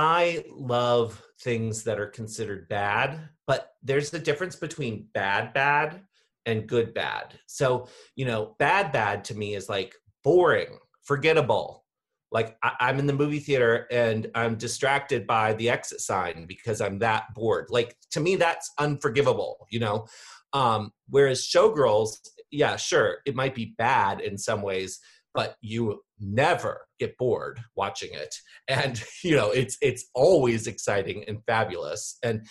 [0.00, 6.02] I love things that are considered bad, but there's a difference between bad, bad
[6.46, 7.34] and good, bad.
[7.48, 11.84] So, you know, bad, bad to me is like boring, forgettable.
[12.30, 16.80] Like I- am in the movie theater and I'm distracted by the exit sign because
[16.80, 17.66] I'm that bored.
[17.68, 20.06] Like to me, that's unforgivable, you know?
[20.52, 22.18] Um, whereas Showgirls,
[22.52, 25.00] yeah, sure, it might be bad in some ways,
[25.38, 28.34] but you never get bored watching it.
[28.66, 32.18] And you know it's it's always exciting and fabulous.
[32.24, 32.44] And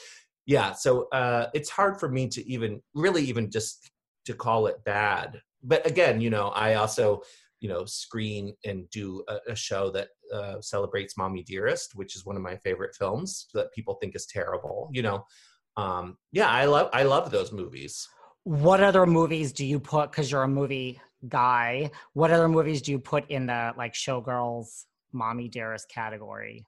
[0.46, 3.92] yeah so uh it's hard for me to even really even just
[4.26, 5.42] to call it bad.
[5.62, 7.22] But again you know i also
[7.60, 12.26] you know screen and do a, a show that uh, celebrates mommy dearest which is
[12.26, 15.26] one of my favorite films that people think is terrible you know.
[15.76, 18.08] Um yeah i love i love those movies.
[18.46, 22.92] What other movies do you put because you're a movie guy, what other movies do
[22.92, 26.66] you put in the like showgirls, mommy dearest category?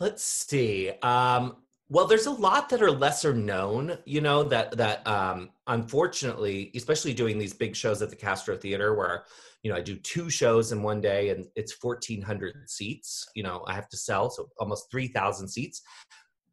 [0.00, 0.90] Let's see.
[1.02, 1.56] Um,
[1.90, 7.14] well, there's a lot that are lesser known, you know, that that um, unfortunately, especially
[7.14, 9.24] doing these big shows at the Castro Theater, where
[9.62, 13.28] you know I do two shows in one day and it's 1,400 seats.
[13.34, 15.82] You know, I have to sell so almost 3,000 seats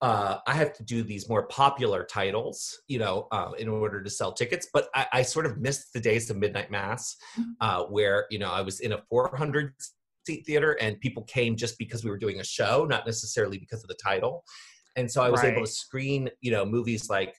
[0.01, 4.09] uh, I have to do these more popular titles, you know, uh, in order to
[4.09, 4.67] sell tickets.
[4.73, 7.51] But I, I, sort of missed the days of Midnight Mass, mm-hmm.
[7.61, 9.73] uh, where you know I was in a 400
[10.25, 13.83] seat theater and people came just because we were doing a show, not necessarily because
[13.83, 14.43] of the title.
[14.95, 15.53] And so I was right.
[15.53, 17.35] able to screen, you know, movies like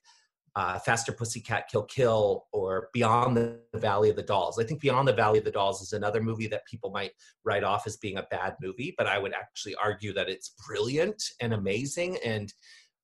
[0.54, 4.58] uh, Faster Pussycat Kill Kill or Beyond the Valley of the Dolls.
[4.58, 7.12] I think Beyond the Valley of the Dolls is another movie that people might
[7.44, 11.22] write off as being a bad movie, but I would actually argue that it's brilliant
[11.40, 12.52] and amazing and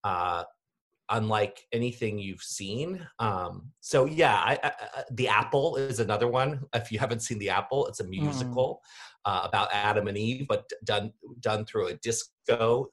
[0.04, 0.44] uh,
[1.10, 3.06] unlike anything you've seen.
[3.18, 4.72] Um, so yeah, I, I,
[5.12, 6.64] The Apple is another one.
[6.74, 8.10] If you haven't seen The Apple, it's a mm.
[8.10, 8.82] musical
[9.26, 9.32] mm.
[9.32, 12.88] uh, about Adam and Eve, but done done through a disco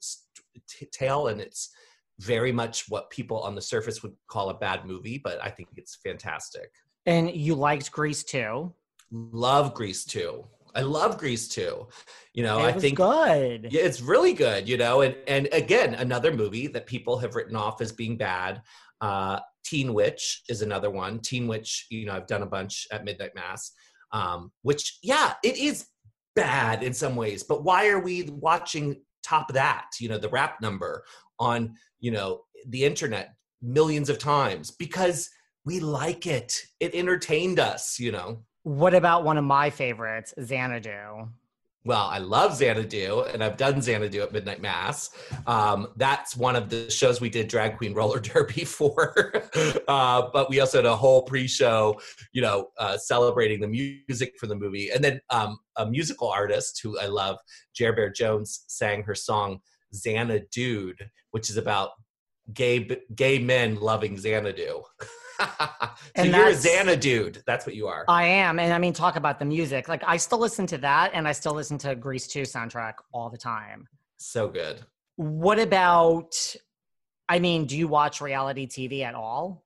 [0.67, 1.71] t- tale, and it's
[2.19, 5.69] very much what people on the surface would call a bad movie, but I think
[5.75, 6.71] it's fantastic.
[7.05, 8.73] And you liked Grease too?
[9.11, 10.45] Love Grease too.
[10.75, 11.87] I love Grease too.
[12.33, 13.69] You know, I think good.
[13.71, 14.67] Yeah, it's really good.
[14.67, 18.61] You know, and and again, another movie that people have written off as being bad.
[18.99, 21.19] Uh, Teen Witch is another one.
[21.19, 23.71] Teen Witch, you know, I've done a bunch at Midnight Mass.
[24.11, 25.87] Um, which, yeah, it is
[26.35, 27.43] bad in some ways.
[27.43, 29.91] But why are we watching top that?
[29.99, 31.03] You know, the rap number
[31.39, 35.29] on you know the internet millions of times because
[35.65, 41.27] we like it it entertained us you know what about one of my favorites xanadu
[41.85, 45.11] well, I love Xanadu, and I've done Xanadu at Midnight Mass.
[45.45, 49.33] Um, that's one of the shows we did Drag Queen Roller Derby for.
[49.87, 51.99] uh, but we also had a whole pre-show,
[52.33, 54.89] you know, uh, celebrating the music for the movie.
[54.89, 57.37] And then um, a musical artist who I love,
[57.75, 59.59] Jer Bear Jones, sang her song
[59.93, 61.91] Xanadude, which is about
[62.53, 64.81] gay gay men loving Xanadu.
[66.17, 67.43] so you're a Xanadude.
[67.45, 68.05] That's what you are.
[68.07, 68.59] I am.
[68.59, 69.87] And I mean, talk about the music.
[69.87, 73.29] Like, I still listen to that and I still listen to Grease 2 soundtrack all
[73.29, 73.87] the time.
[74.17, 74.81] So good.
[75.17, 76.35] What about,
[77.29, 79.63] I mean, do you watch reality TV at all?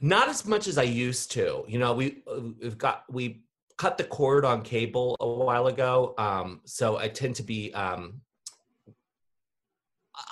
[0.00, 1.64] Not as much as I used to.
[1.66, 2.22] You know, we,
[2.60, 3.42] we've got, we
[3.76, 6.14] cut the cord on cable a while ago.
[6.18, 8.20] Um, so I tend to be um,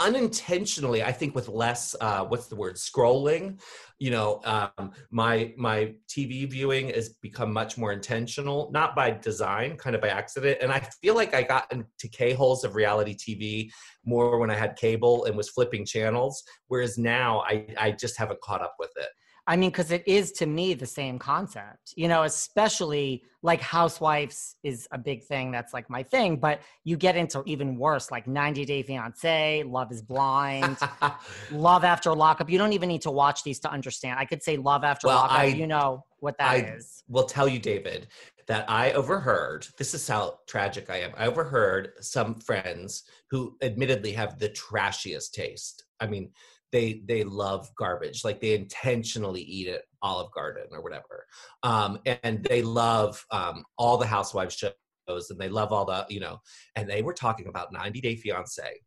[0.00, 3.58] unintentionally i think with less uh, what's the word scrolling
[3.98, 9.76] you know um, my my tv viewing has become much more intentional not by design
[9.76, 10.58] kind of by accident.
[10.60, 13.70] And i feel like i got into k-holes of reality tv
[14.04, 18.40] more when i had cable and was flipping channels whereas now i i just haven't
[18.40, 19.08] caught up with it
[19.48, 24.56] I mean, because it is to me the same concept, you know, especially like Housewives
[24.64, 25.52] is a big thing.
[25.52, 26.36] That's like my thing.
[26.36, 30.76] But you get into even worse, like 90 Day Fiance, Love is Blind,
[31.52, 32.50] Love After Lockup.
[32.50, 34.18] You don't even need to watch these to understand.
[34.18, 35.38] I could say Love After well, Lockup.
[35.38, 37.04] I, you know what that I is.
[37.08, 38.08] will tell you, David,
[38.48, 39.68] that I overheard.
[39.78, 41.12] This is how tragic I am.
[41.16, 45.84] I overheard some friends who admittedly have the trashiest taste.
[46.00, 46.30] I mean,
[46.72, 51.26] they they love garbage like they intentionally eat it olive garden or whatever
[51.62, 56.20] um and they love um all the housewives shows and they love all the you
[56.20, 56.40] know
[56.74, 58.80] and they were talking about 90 day fiance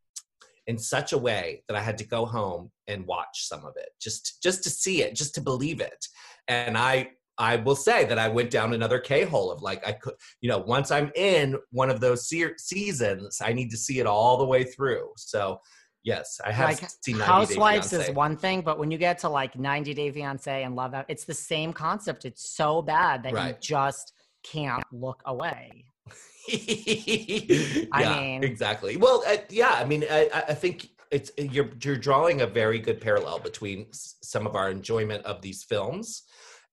[0.68, 3.90] in such a way that i had to go home and watch some of it
[4.00, 6.06] just just to see it just to believe it
[6.48, 9.94] and i I will say that I went down another K hole of like I
[9.94, 14.00] could, you know, once I'm in one of those se- seasons, I need to see
[14.00, 15.14] it all the way through.
[15.16, 15.62] So
[16.04, 19.58] Yes, I have like, seen Housewives is one thing, but when you get to like
[19.58, 22.26] 90 Day Fiance and Love, it's the same concept.
[22.26, 23.48] It's so bad that right.
[23.50, 25.86] you just can't look away.
[26.52, 28.98] I yeah, mean, exactly.
[28.98, 33.02] Well, uh, yeah, I mean, I, I think it's you're you're drawing a very good
[33.02, 36.24] parallel between some of our enjoyment of these films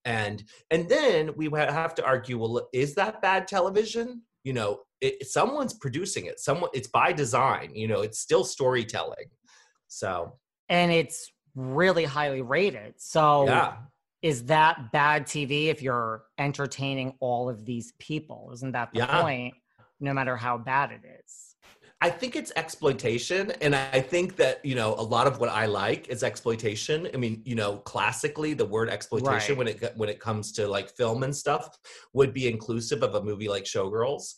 [0.05, 5.27] and and then we have to argue well is that bad television you know it,
[5.27, 6.39] someone's producing it.
[6.39, 9.29] Someone it's by design you know it's still storytelling.
[9.87, 10.33] So.
[10.69, 12.95] And it's really highly rated.
[12.97, 13.75] So yeah.
[14.21, 18.51] is that bad tv if you're entertaining all of these people?
[18.53, 19.21] Isn't that the yeah.
[19.21, 19.53] point?
[19.99, 21.46] No matter how bad it is
[21.99, 23.51] I think it's exploitation.
[23.59, 27.09] And I think that, you know, a lot of what I like is exploitation.
[27.11, 29.57] I mean, you know, classically the word exploitation right.
[29.57, 31.75] when it when it comes to like film and stuff
[32.13, 34.35] would be inclusive of a movie like Showgirls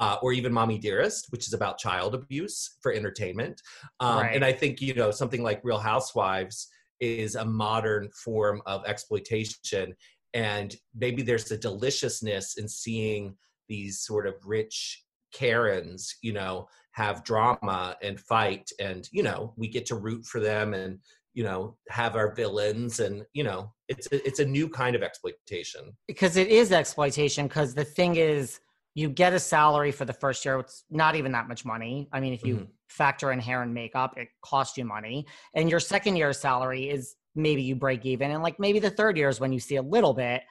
[0.00, 3.60] uh, or even Mommy Dearest, which is about child abuse for entertainment.
[4.00, 4.34] Um, right.
[4.34, 9.94] And I think, you know, something like Real Housewives is a modern form of exploitation.
[10.32, 13.36] And maybe there's a deliciousness in seeing
[13.68, 19.68] these sort of rich Karens, you know, have drama and fight and you know we
[19.68, 20.98] get to root for them and
[21.34, 25.02] you know have our villains and you know it's a, it's a new kind of
[25.02, 25.96] exploitation.
[26.06, 28.60] Because it is exploitation because the thing is
[28.94, 32.08] you get a salary for the first year it's not even that much money.
[32.12, 32.64] I mean if you mm-hmm.
[32.88, 35.26] factor in hair and makeup it costs you money.
[35.54, 39.16] And your second year salary is maybe you break even and like maybe the third
[39.16, 40.42] year is when you see a little bit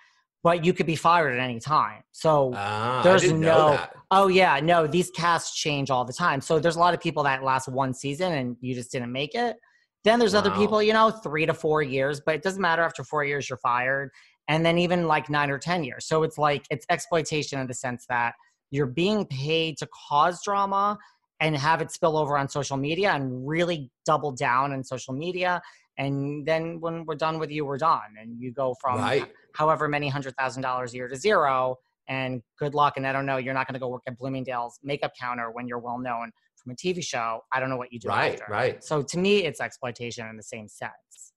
[0.44, 2.04] but you could be fired at any time.
[2.12, 3.80] So ah, there's no.
[4.10, 4.88] Oh yeah, no.
[4.88, 6.42] These casts change all the time.
[6.42, 9.36] So there's a lot of people that last one season and you just didn't make
[9.36, 9.58] it.
[10.04, 10.40] Then there's wow.
[10.40, 12.82] other people, you know, three to four years, but it doesn't matter.
[12.82, 14.10] After four years, you're fired,
[14.48, 16.08] and then even like nine or ten years.
[16.08, 18.34] So it's like it's exploitation in the sense that
[18.72, 20.98] you're being paid to cause drama
[21.40, 25.62] and have it spill over on social media and really double down on social media
[26.02, 28.16] and then when we're done with you we're done.
[28.20, 29.32] And you go from right.
[29.54, 32.98] however many hundred thousand dollars a year to zero and good luck.
[32.98, 35.68] And i don't know you're not going to go work at bloomingdale's makeup counter when
[35.68, 37.42] you're well known from a tv show.
[37.54, 38.52] I don't know what you do right after.
[38.52, 38.84] right.
[38.84, 41.34] So to me it's exploitation in the same sense.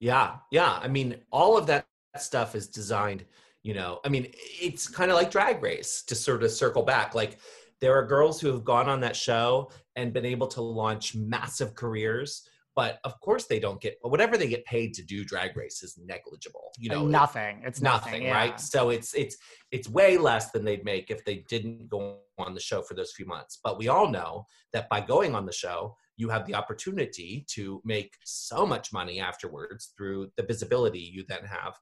[0.00, 0.80] Yeah yeah.
[0.82, 1.86] I mean all of that
[2.18, 3.24] stuff is designed
[3.62, 4.26] you know i mean
[4.60, 7.14] it's kind of like drag race to sort of circle back.
[7.14, 7.38] Like
[7.80, 11.74] there are girls who have gone on that show and been able to launch massive
[11.74, 15.82] careers but of course they don't get whatever they get paid to do drag race
[15.82, 18.34] is negligible you uh, know nothing it's nothing, nothing yeah.
[18.34, 19.36] right so it's it's
[19.70, 23.12] it's way less than they'd make if they didn't go on the show for those
[23.12, 23.58] few months.
[23.62, 27.80] But we all know that by going on the show you have the opportunity to
[27.84, 31.74] make so much money afterwards through the visibility you then have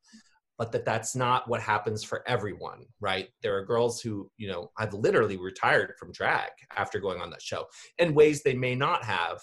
[0.56, 3.28] but that that's not what happens for everyone right?
[3.42, 7.42] There are girls who you know have literally retired from drag after going on that
[7.42, 7.66] show
[7.98, 9.42] in ways they may not have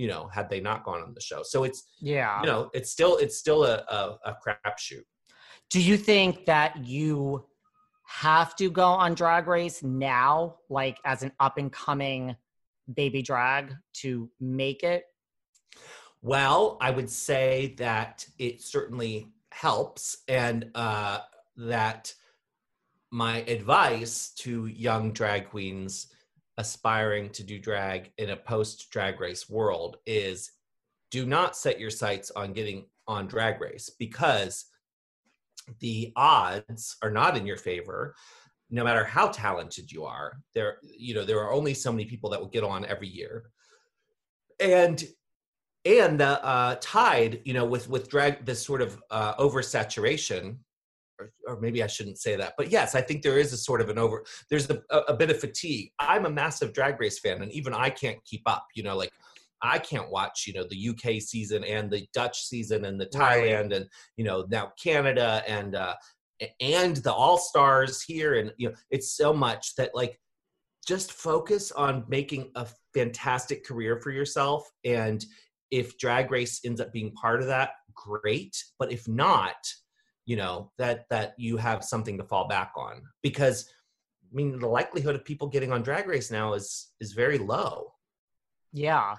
[0.00, 1.42] you know, had they not gone on the show.
[1.42, 5.04] So it's yeah, you know, it's still it's still a a, a crapshoot.
[5.68, 7.44] Do you think that you
[8.06, 12.34] have to go on Drag Race now, like as an up and coming
[12.94, 15.04] baby drag, to make it?
[16.22, 21.18] Well, I would say that it certainly helps, and uh,
[21.58, 22.14] that
[23.10, 26.06] my advice to young drag queens
[26.60, 30.52] aspiring to do drag in a post drag race world is
[31.10, 34.66] do not set your sights on getting on drag race because
[35.80, 38.14] the odds are not in your favor
[38.70, 40.40] no matter how talented you are.
[40.54, 43.50] There you know there are only so many people that will get on every year.
[44.60, 45.02] And
[45.84, 50.58] and the uh, tide you know with with drag this sort of uh, oversaturation
[51.20, 53.80] or, or, maybe I shouldn't say that, but yes, I think there is a sort
[53.80, 54.24] of an over.
[54.48, 55.92] There's a, a, bit of fatigue.
[55.98, 58.66] I'm a massive drag race fan, and even I can't keep up.
[58.74, 59.12] You know, like
[59.62, 63.74] I can't watch, you know, the UK season and the Dutch season and the Thailand
[63.74, 65.94] and you know now Canada and uh,
[66.60, 70.18] and the All Stars here and you know it's so much that like
[70.86, 75.24] just focus on making a fantastic career for yourself and
[75.70, 79.56] if drag race ends up being part of that great but if not
[80.30, 83.56] you know that that you have something to fall back on because
[84.30, 86.68] i mean the likelihood of people getting on drag race now is
[87.00, 87.72] is very low
[88.72, 89.16] Yeah.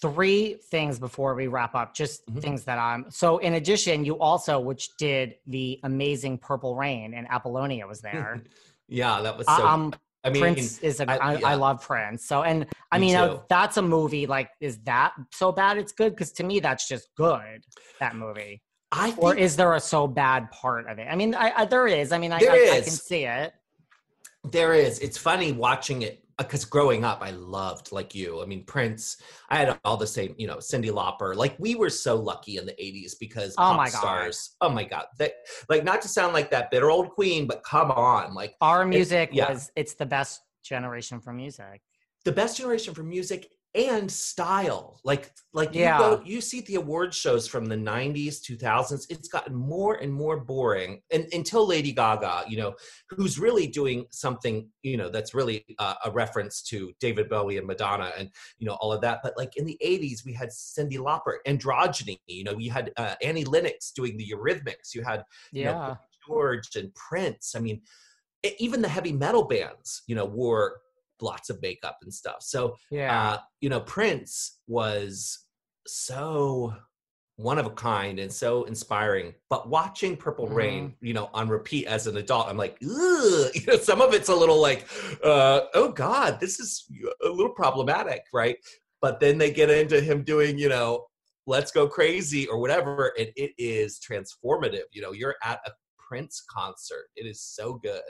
[0.00, 2.40] Three things before we wrap up, just Mhm.
[2.44, 3.02] things that I'm.
[3.20, 8.30] So, in addition, you also, which did the amazing Purple Rain, and Apollonia was there.
[9.00, 9.82] yeah that was so um,
[10.24, 11.06] i mean Prince is a.
[11.12, 11.54] I- I, I yeah.
[11.66, 12.20] love Prince.
[12.30, 12.58] So, and
[12.90, 14.26] I Me mean, uh, that's a movie.
[14.36, 15.10] Like, is that
[15.40, 15.72] so bad?
[15.82, 17.56] It's good because to me, that's just good.
[18.00, 18.54] That movie,
[18.92, 21.06] i or is there a so bad part of it?
[21.10, 22.12] I mean, I, I there is.
[22.12, 23.54] I mean, I, I, I can see it.
[24.44, 24.98] There is.
[24.98, 28.42] It's funny watching it because growing up, I loved like you.
[28.42, 29.16] I mean, Prince.
[29.48, 31.34] I had all the same, you know, Cyndi Lauper.
[31.34, 33.98] Like we were so lucky in the '80s because Oh pop my God.
[33.98, 34.56] stars.
[34.60, 35.06] Oh my god!
[35.18, 35.32] That
[35.68, 39.30] like not to sound like that bitter old queen, but come on, like Our music
[39.32, 39.50] yeah.
[39.52, 39.70] was.
[39.76, 41.80] It's the best generation for music.
[42.24, 45.00] the best generation for music and style.
[45.02, 45.98] Like like Yeah.
[45.98, 49.06] you go, you see the award shows from the '90s, 2000s.
[49.08, 52.74] It's gotten more and more boring, and until Lady Gaga, you know,
[53.08, 57.66] who's really doing something, you know, that's really uh, a reference to David Bowie and
[57.66, 59.20] Madonna, and you know all of that.
[59.22, 62.18] But like in the '80s, we had Cyndi Lauper, Androgyny.
[62.26, 64.94] You know, you had uh, Annie Lennox doing the Eurythmics.
[64.94, 65.96] You had you know,
[66.26, 67.54] George and Prince.
[67.56, 67.80] I mean,
[68.58, 70.80] even the heavy metal bands, you know, wore
[71.22, 72.38] lots of makeup and stuff.
[72.40, 73.32] So, Yeah.
[73.32, 75.46] uh, you know, Prince was
[75.86, 76.74] so
[77.36, 79.34] one of a kind and so inspiring.
[79.48, 83.50] But watching Purple Rain, you know, on repeat as an adult, I'm like, Ugh!
[83.54, 84.86] you know, some of it's a little like,
[85.24, 86.84] uh, oh God, this is
[87.24, 88.56] a little problematic, right?
[89.00, 91.06] But then they get into him doing, you know,
[91.46, 94.84] let's go crazy or whatever, and it is transformative.
[94.92, 97.06] You know, you're at a Prince concert.
[97.16, 98.02] It is so good.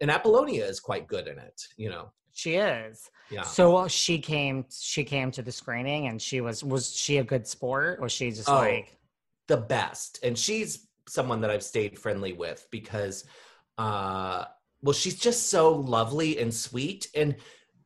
[0.00, 2.10] And Apollonia is quite good in it, you know.
[2.32, 3.10] She is.
[3.30, 3.42] Yeah.
[3.42, 4.64] So uh, she came.
[4.70, 6.64] She came to the screening, and she was.
[6.64, 8.00] Was she a good sport?
[8.00, 8.96] Was she just Oh, like?
[9.48, 13.24] the best and she's someone that i've stayed friendly with because
[13.78, 14.44] uh
[14.80, 17.34] well she's just so lovely and sweet and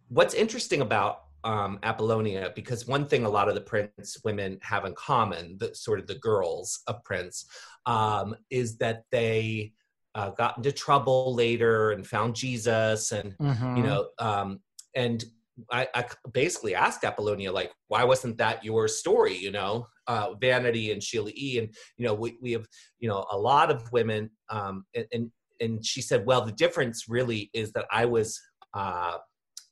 [0.09, 4.85] what's interesting about um apollonia because one thing a lot of the prince women have
[4.85, 7.47] in common the sort of the girls of prince
[7.87, 9.73] um is that they
[10.15, 13.77] uh, got into trouble later and found jesus and Mhm.
[13.77, 14.61] you know um
[14.95, 15.25] and
[15.71, 20.91] I, I basically asked apollonia like why wasn't that your story you know uh vanity
[20.93, 22.67] and sheila e and you know we, we have
[22.99, 27.09] you know a lot of women um and, and and she said well the difference
[27.09, 28.41] really is that i was
[28.75, 29.17] uh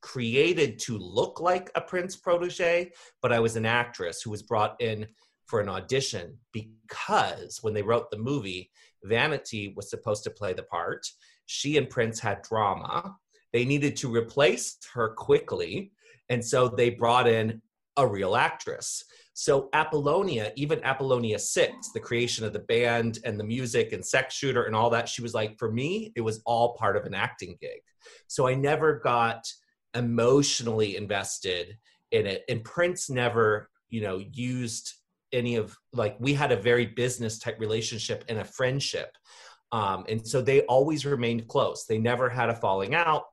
[0.00, 2.90] created to look like a prince protege
[3.20, 5.06] but i was an actress who was brought in
[5.46, 8.70] for an audition because when they wrote the movie
[9.04, 11.06] vanity was supposed to play the part.
[11.46, 13.16] She and prince had drama.
[13.52, 15.92] They needed to replace her quickly
[16.32, 17.60] and so they brought in
[17.98, 19.04] a real actress.
[19.34, 24.34] So apollonia even apollonia 6 the creation of the band and the music and sex
[24.34, 27.14] shooter and all that she was like for me it was all part of an
[27.14, 27.80] acting gig.
[28.28, 29.46] So i never got
[29.94, 31.76] emotionally invested
[32.12, 32.44] in it.
[32.48, 34.94] And prince never you know used
[35.32, 39.16] any of like we had a very business type relationship and a friendship.
[39.70, 41.86] Um, and so they always remained close.
[41.86, 43.24] They never had a falling out.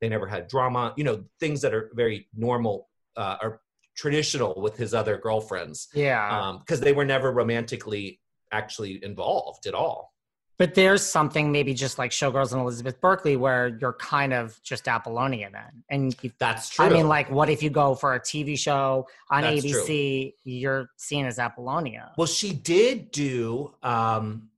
[0.00, 3.60] They never had drama you know things that are very normal uh, or
[3.96, 5.88] traditional with his other girlfriends.
[5.94, 6.58] Yeah.
[6.60, 8.20] because they were never romantically
[8.52, 10.12] actually involved at all
[10.58, 14.88] but there's something maybe just like Showgirls and Elizabeth Berkley where you're kind of just
[14.88, 18.20] Apollonia then, and you, that's true I mean, like, what if you go for a
[18.20, 20.34] TV show on That's ABC?
[20.44, 22.12] You're seen as Apollonia.
[22.16, 23.72] Well, she did do.
[23.82, 24.48] um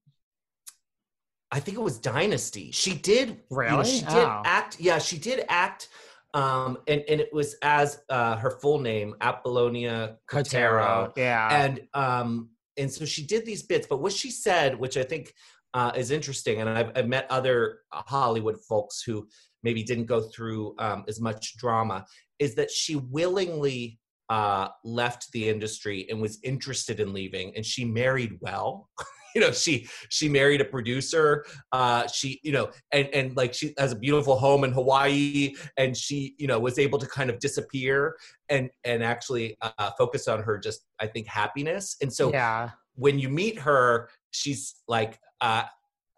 [1.53, 2.70] I think it was Dynasty.
[2.70, 3.28] She did.
[3.28, 3.84] you know, Really?
[3.90, 4.42] she did Oh.
[4.44, 4.78] act.
[4.78, 5.88] Yeah, she did act.
[6.32, 11.12] Um, and and it was as uh, her full name, Apollonia Kotero.
[11.16, 11.64] yeah.
[11.64, 15.34] and um and so she did these bits but what she said which i think
[15.75, 19.27] uh, is interesting and I've, I've met other hollywood folks who
[19.62, 22.05] maybe didn't go through um, as much drama
[22.39, 23.99] is that she willingly
[24.31, 28.89] uh, left the industry and was interested in leaving and she married well
[29.35, 33.73] you know she she married a producer uh she you know and and like she
[33.79, 37.39] has a beautiful home in hawaii and she you know was able to kind of
[37.39, 38.16] disappear
[38.49, 42.71] and and actually uh, focus on her just i think happiness and so yeah.
[42.95, 45.64] when you meet her she's like uh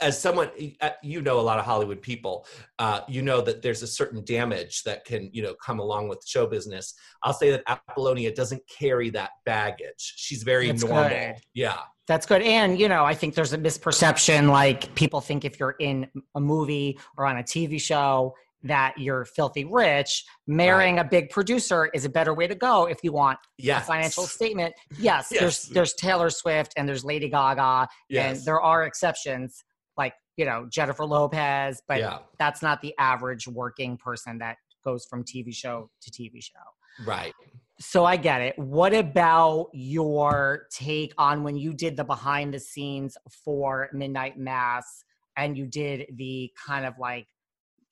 [0.01, 0.51] as someone
[0.81, 2.47] uh, you know a lot of hollywood people
[2.79, 6.23] uh, you know that there's a certain damage that can you know come along with
[6.27, 11.37] show business i'll say that apollonia doesn't carry that baggage she's very That's normal good.
[11.55, 12.43] yeah That's good.
[12.43, 16.41] And, you know, I think there's a misperception like people think if you're in a
[16.41, 18.35] movie or on a TV show
[18.65, 22.99] that you're filthy rich, marrying a big producer is a better way to go if
[23.03, 24.75] you want yeah a financial statement.
[24.99, 25.41] Yes, Yes.
[25.41, 29.65] there's there's Taylor Swift and there's Lady Gaga and there are exceptions
[29.97, 35.05] like, you know, Jennifer Lopez, but yeah that's not the average working person that goes
[35.09, 37.05] from TV show to TV show.
[37.07, 37.33] right
[37.79, 38.59] So I get it.
[38.59, 45.05] What about your take on when you did the behind the scenes for Midnight Mass
[45.37, 47.27] and you did the kind of like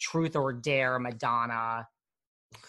[0.01, 1.87] truth or dare Madonna?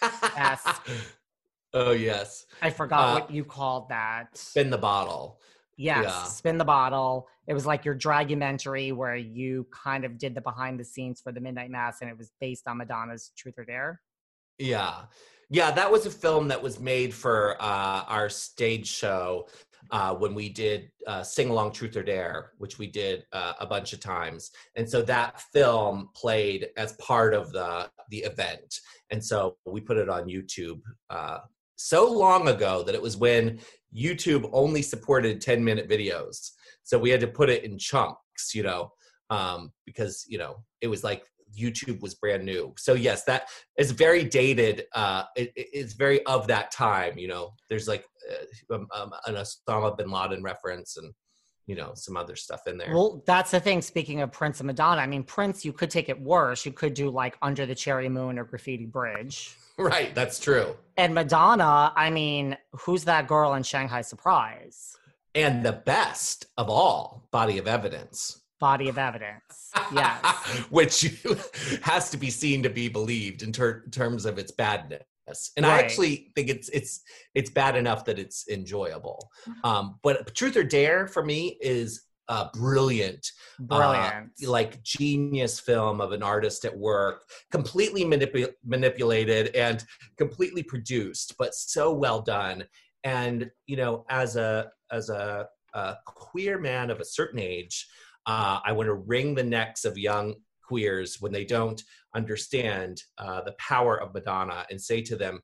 [1.74, 4.36] Oh yes I forgot Uh, what you called that.
[4.36, 5.40] spin the bottle
[5.78, 6.22] yes, yeah.
[6.24, 7.26] spin the bottle.
[7.46, 11.32] It was like your dragumentary where you kind of did the behind the scenes for
[11.32, 14.00] the Midnight Mass and it was based on Madonna's Truth or Dare.
[14.58, 15.04] Yeah.
[15.48, 19.48] Yeah, that was a film that was made for uh, our stage show
[19.92, 23.66] uh, when we did uh, Sing Along Truth or Dare, which we did uh, a
[23.66, 24.50] bunch of times.
[24.74, 28.80] And so that film played as part of the, the event.
[29.10, 30.80] And so we put it on YouTube
[31.10, 31.38] uh,
[31.76, 33.58] so long ago that it was when
[33.94, 36.52] YouTube only supported 10 minute videos.
[36.84, 38.90] So we had to put it in chunks, you know,
[39.28, 41.24] um, because, you know, it was like
[41.58, 42.72] YouTube was brand new.
[42.78, 44.84] So yes, that is very dated.
[44.94, 47.18] Uh, it, it- it's very of that time.
[47.18, 48.06] You know, there's like
[48.70, 51.12] um, um, an Osama bin Laden reference and
[51.66, 52.92] you know some other stuff in there.
[52.92, 53.82] Well, that's the thing.
[53.82, 56.66] Speaking of Prince and Madonna, I mean, Prince, you could take it worse.
[56.66, 59.56] You could do like Under the Cherry Moon or Graffiti Bridge.
[59.78, 60.76] right, that's true.
[60.96, 64.96] And Madonna, I mean, who's that girl in Shanghai Surprise?
[65.34, 68.42] And the best of all, body of evidence.
[68.62, 69.72] Body of Evidence.
[69.92, 70.24] Yes.
[70.70, 71.10] which
[71.82, 75.02] has to be seen to be believed in ter- terms of its badness.
[75.56, 77.02] And I actually think it's it's
[77.34, 79.30] it's bad enough that it's enjoyable.
[79.64, 83.30] Um, but Truth or Dare for me is uh, brilliant,
[83.70, 84.30] uh, Brilliant.
[84.46, 89.84] like genius film of an artist at work, completely manipu- manipulated and
[90.16, 92.64] completely produced, but so well done.
[93.04, 97.86] And you know, as a as a, a queer man of a certain age,
[98.26, 101.82] uh, I want to wring the necks of young queers when they don't
[102.14, 105.40] understand uh, the power of Madonna and say to them,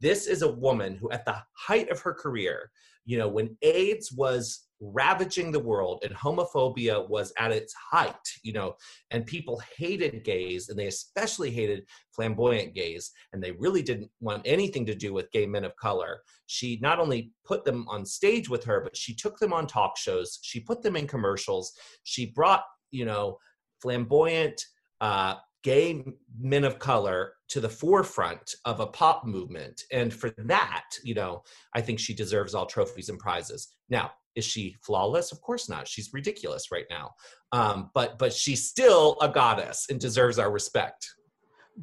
[0.00, 2.70] this is a woman who, at the height of her career,
[3.04, 8.52] you know, when AIDS was ravaging the world and homophobia was at its height, you
[8.52, 8.74] know,
[9.12, 14.42] and people hated gays and they especially hated flamboyant gays and they really didn't want
[14.44, 16.20] anything to do with gay men of color.
[16.46, 19.96] She not only put them on stage with her, but she took them on talk
[19.96, 23.38] shows, she put them in commercials, she brought, you know,
[23.80, 24.60] flamboyant,
[25.00, 26.04] uh, gay
[26.40, 29.82] men of color to the forefront of a pop movement.
[29.92, 31.42] And for that, you know,
[31.74, 33.68] I think she deserves all trophies and prizes.
[33.88, 35.32] Now, is she flawless?
[35.32, 35.86] Of course not.
[35.86, 37.10] She's ridiculous right now.
[37.52, 41.06] Um, but but she's still a goddess and deserves our respect.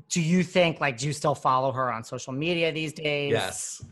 [0.09, 3.31] do you think, like, do you still follow her on social media these days?
[3.31, 3.83] Yes.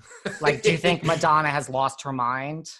[0.41, 2.71] Like, do you think Madonna has lost her mind?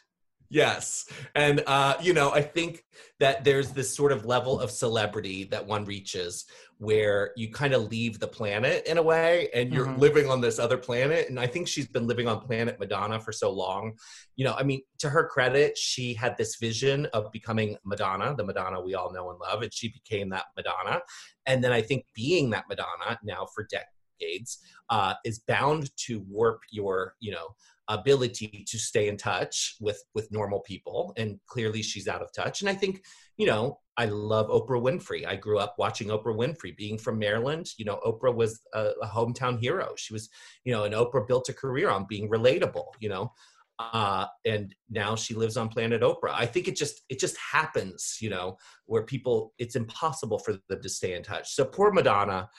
[0.50, 1.10] Yes.
[1.36, 2.86] And, uh, you know, I think
[3.20, 6.46] that there's this sort of level of celebrity that one reaches
[6.80, 9.98] where you kind of leave the planet in a way and you're Mhm.
[9.98, 11.28] living on this other planet.
[11.28, 13.98] And I think she's been living on planet Madonna for so long.
[14.36, 18.44] You know, I mean, to her credit, she had this vision of becoming Madonna, the
[18.44, 21.02] Madonna we all know and love, and she became that Madonna.
[21.48, 24.60] And then I think being that Madonna now for decades
[24.90, 27.56] uh, is bound to warp your, you know,
[27.90, 32.62] ability to stay in touch with with normal people and clearly she's out of touch.
[32.62, 33.04] And i think
[33.38, 35.26] you know i love oprah winfrey.
[35.26, 36.76] I grew up watching oprah winfrey.
[36.76, 39.94] Being from maryland you know oprah was a, a hometown hero.
[39.98, 40.30] She was
[40.64, 43.32] you know and oprah built a career on being relatable you know
[43.80, 46.34] uh, and now she lives on planet oprah.
[46.34, 50.82] I think it just it just happens you know where people it's impossible for them
[50.82, 51.54] to stay in touch.
[51.54, 52.50] So poor madonna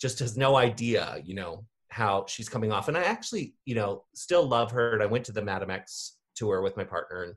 [0.00, 1.64] just has no idea you know
[1.94, 2.88] how she's coming off.
[2.88, 4.94] And I actually, you know, still love her.
[4.94, 7.34] And I went to the Madame X tour with my partner and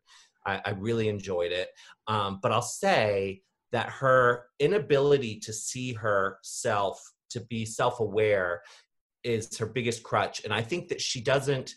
[0.48, 1.70] I, I really enjoyed it.
[2.08, 7.00] Um, but I'll say that her inability to see herself,
[7.30, 8.64] to be self aware,
[9.24, 10.44] is her biggest crutch.
[10.44, 11.76] And I think that she doesn't.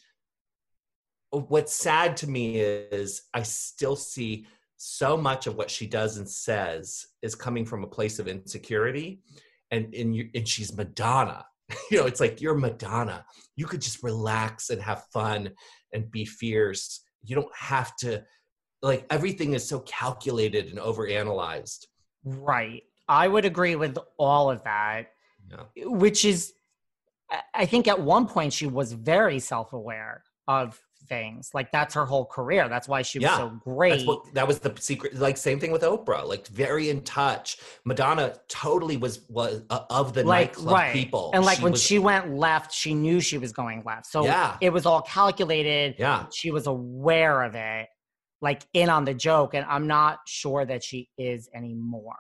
[1.33, 4.47] What's sad to me is I still see
[4.78, 9.20] so much of what she does and says is coming from a place of insecurity.
[9.70, 11.45] And, and, you, and she's Madonna
[11.91, 13.25] you know, it's like you're Madonna.
[13.57, 15.51] You could just relax and have fun
[15.93, 17.01] and be fierce.
[17.25, 18.25] You don't have to
[18.83, 21.87] like everything is so calculated and overanalyzed.
[22.25, 22.83] Right.
[23.09, 25.09] I would agree with all of that,
[25.51, 25.85] yeah.
[25.85, 26.53] which is,
[27.55, 31.50] I think at one point she was very self aware of things.
[31.52, 32.70] Like that's her whole career.
[32.70, 34.06] That's why she was yeah, so great.
[34.06, 35.14] What, that was the secret.
[35.16, 36.26] Like same thing with Oprah.
[36.26, 37.58] Like very in touch.
[37.84, 40.92] Madonna totally was was uh, of the like, nightclub right.
[40.94, 41.32] people.
[41.34, 44.06] And like she when was, she went left, she knew she was going left.
[44.06, 44.56] So yeah.
[44.62, 45.96] it was all calculated.
[45.98, 47.88] Yeah, she was aware of it,
[48.40, 49.52] like in on the joke.
[49.52, 52.16] And I'm not sure that she is anymore.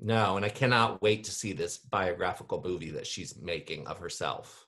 [0.00, 4.67] No, and I cannot wait to see this biographical movie that she's making of herself.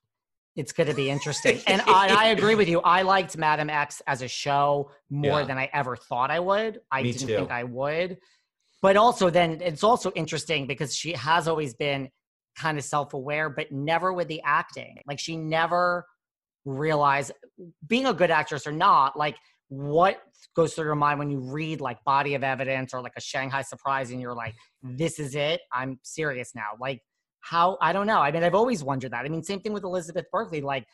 [0.57, 1.61] It's going to be interesting.
[1.67, 2.81] And I, I, agree with you.
[2.81, 5.47] I liked Madame X as a show more yeah.
[5.47, 6.81] than I ever thought I would.
[6.91, 7.37] I Me didn't too.
[7.37, 8.19] think I would.
[8.83, 12.09] But also, then it's also interesting because she has always been
[12.59, 14.97] kind of self aware, but never with the acting.
[15.07, 16.07] Like, she never
[16.65, 17.33] realized
[17.87, 19.37] being a good actress or not, like,
[19.69, 20.21] what
[20.57, 23.63] goes through your mind when you read like body of evidence or like a Shanghai
[23.63, 25.61] surprise and you're like, this is it.
[25.73, 26.71] I'm serious now.
[26.81, 27.01] Like,
[27.41, 28.21] how I don't know.
[28.21, 29.25] I mean, I've always wondered that.
[29.25, 30.61] I mean, same thing with Elizabeth Berkley.
[30.61, 30.87] Like,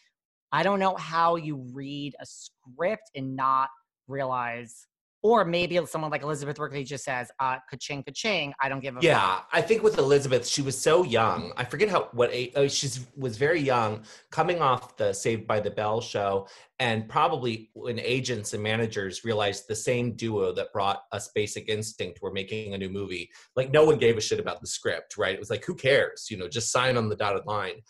[0.52, 3.68] I don't know how you read a script and not
[4.08, 4.86] realize
[5.26, 9.00] or maybe someone like Elizabeth Berkley just says, uh, ka-ching, ka-ching, I don't give a
[9.02, 9.48] Yeah, fuck.
[9.52, 11.52] I think with Elizabeth, she was so young.
[11.56, 15.58] I forget how, what, age, oh, she was very young, coming off the Saved by
[15.58, 16.46] the Bell show.
[16.78, 22.22] And probably when agents and managers realized the same duo that brought us Basic Instinct
[22.22, 25.34] were making a new movie, like no one gave a shit about the script, right?
[25.34, 26.28] It was like, who cares?
[26.30, 27.80] You know, just sign on the dotted line.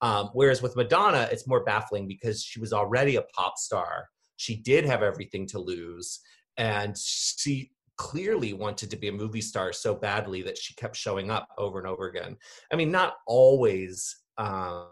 [0.00, 4.08] Um, whereas with Madonna, it's more baffling because she was already a pop star.
[4.36, 6.20] She did have everything to lose
[6.56, 11.30] and she clearly wanted to be a movie star so badly that she kept showing
[11.30, 12.36] up over and over again.
[12.72, 14.90] I mean, not always, um,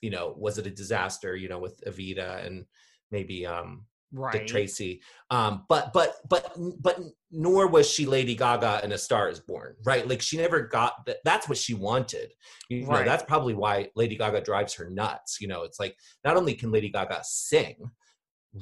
[0.00, 2.64] you know, was it a disaster, you know, with Evita and
[3.10, 4.32] maybe um, right.
[4.32, 5.00] Dick Tracy.
[5.30, 6.98] Um, but but but but
[7.30, 10.06] nor was she Lady Gaga in A Star Is Born, right?
[10.06, 11.18] Like she never got that.
[11.24, 12.32] That's what she wanted.
[12.68, 13.00] You right.
[13.00, 15.38] know, that's probably why Lady Gaga drives her nuts.
[15.40, 17.90] You know, it's like not only can Lady Gaga sing,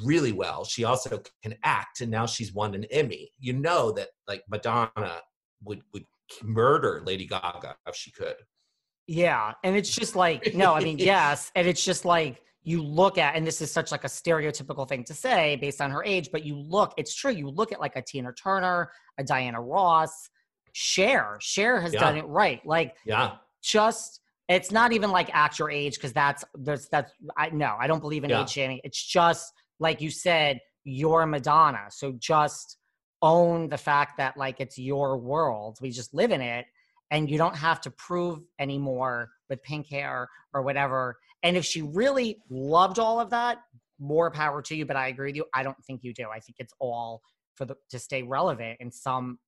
[0.05, 0.65] really well.
[0.65, 3.31] She also can act, and now she's won an Emmy.
[3.39, 5.21] You know that like Madonna
[5.65, 6.05] would would
[6.43, 8.37] murder Lady Gaga if she could.
[9.07, 13.19] Yeah, and it's just like no, I mean yes, and it's just like you look
[13.19, 16.31] at, and this is such like a stereotypical thing to say based on her age,
[16.33, 17.31] but you look, it's true.
[17.31, 20.31] You look at like a Tina Turner, a Diana Ross,
[20.73, 21.37] Cher.
[21.41, 22.01] Cher has yeah.
[22.01, 22.65] done it right.
[22.65, 27.51] Like yeah, just it's not even like at your age because that's there's that's I
[27.51, 28.43] no, I don't believe in yeah.
[28.43, 28.81] age shaming.
[28.85, 31.87] It's just like you said, you're Madonna.
[31.91, 32.79] So just
[33.23, 35.79] own the fact that like it's your world.
[35.81, 36.67] We just live in it
[37.11, 41.17] and you don't have to prove anymore with pink hair or whatever.
[41.43, 43.59] And if she really loved all of that,
[43.99, 44.85] more power to you.
[44.85, 45.47] But I agree with you.
[45.55, 46.27] I don't think you do.
[46.29, 47.23] I think it's all
[47.55, 49.39] for the to stay relevant in some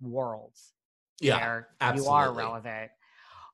[0.00, 0.72] worlds.
[1.20, 2.06] Yeah, absolutely.
[2.06, 2.90] you are relevant.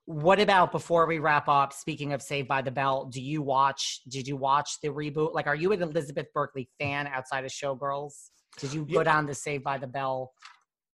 [0.08, 1.74] What about before we wrap up?
[1.74, 4.00] Speaking of Saved by the Bell, do you watch?
[4.08, 5.34] Did you watch the reboot?
[5.34, 8.14] Like, are you an Elizabeth Berkley fan outside of Showgirls?
[8.58, 9.04] Did you go yeah.
[9.04, 10.32] down the Saved by the Bell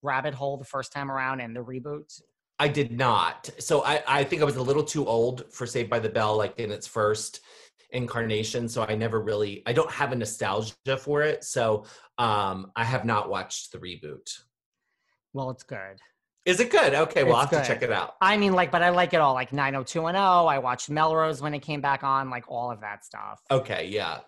[0.03, 2.13] rabbit hole the first time around and the reboot?
[2.59, 3.51] I did not.
[3.61, 6.37] So I, I think I was a little too old for Saved by the Bell,
[6.37, 7.39] like in its first
[7.91, 8.69] incarnation.
[8.69, 11.45] So I never really, I don't have a nostalgia for it.
[11.45, 11.85] So
[12.19, 14.29] um, I have not watched the reboot.
[15.33, 16.01] Well, it's good.
[16.45, 16.93] Is it good?
[16.95, 17.63] Okay, well, I'll have good.
[17.63, 18.17] to check it out.
[18.21, 19.33] I mean, like, but I like it all.
[19.33, 20.15] Like 90210.
[20.15, 23.41] I watched Melrose when it came back on, like all of that stuff.
[23.51, 24.19] Okay, yeah.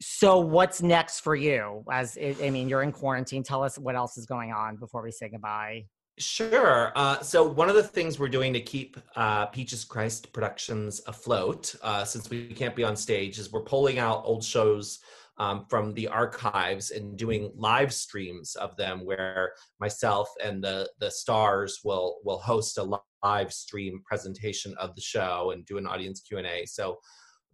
[0.00, 1.84] So, what's next for you?
[1.92, 3.42] As I mean, you're in quarantine.
[3.42, 5.84] Tell us what else is going on before we say goodbye.
[6.18, 6.92] Sure.
[6.96, 11.74] Uh, so, one of the things we're doing to keep uh, Peaches Christ Productions afloat,
[11.82, 15.00] uh, since we can't be on stage, is we're pulling out old shows
[15.40, 21.10] um, from the archives and doing live streams of them where myself and the the
[21.10, 26.20] stars will will host a live stream presentation of the show and do an audience
[26.20, 26.98] q&a so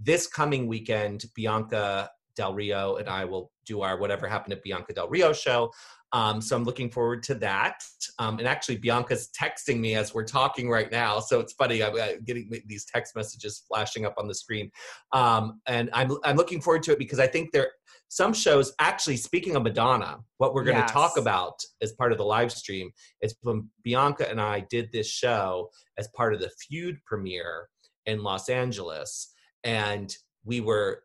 [0.00, 4.92] this coming weekend bianca del rio and i will do our whatever happened at bianca
[4.92, 5.70] del rio show
[6.12, 7.82] um, so I'm looking forward to that.
[8.18, 11.18] Um, and actually, Bianca's texting me as we're talking right now.
[11.18, 11.82] So it's funny.
[11.82, 14.70] I'm uh, getting these text messages flashing up on the screen.
[15.12, 17.72] Um, and I'm, I'm looking forward to it because I think there
[18.08, 20.92] some shows, actually, speaking of Madonna, what we're going to yes.
[20.92, 22.90] talk about as part of the live stream
[23.20, 27.68] is when Bianca and I did this show as part of the Feud premiere
[28.06, 29.32] in Los Angeles.
[29.64, 30.14] And
[30.44, 31.02] we were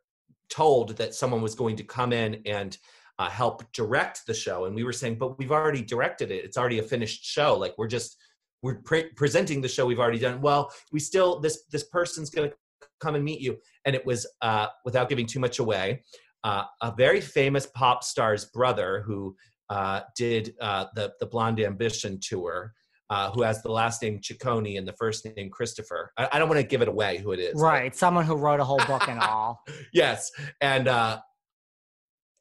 [0.52, 2.78] told that someone was going to come in and
[3.20, 6.44] uh, help direct the show and we were saying but we've already directed it.
[6.46, 7.58] It's already a finished show.
[7.58, 8.18] Like we're just
[8.62, 10.42] we're pre- presenting the show we've already done.
[10.42, 12.56] Well we still this this person's going to
[13.00, 13.58] come and meet you.
[13.86, 16.04] And it was uh, without giving too much away
[16.44, 19.36] uh, a very famous pop star's brother who
[19.70, 22.74] uh, did uh, the the blonde ambition tour
[23.12, 26.14] uh, who has the last name Ciccone and the first name Christopher.
[26.18, 27.62] I, I don't want to give it away who it is.
[27.62, 29.62] Right, someone who wrote a whole book and all.
[29.94, 30.32] yes,
[30.62, 31.20] and uh,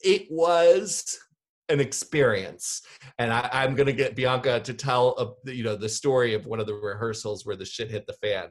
[0.00, 1.18] it was
[1.70, 2.82] an experience.
[3.18, 6.60] And I, am gonna get bianca to tell a, you know the story of one
[6.60, 8.48] of the rehearsals where the shit hit the fan.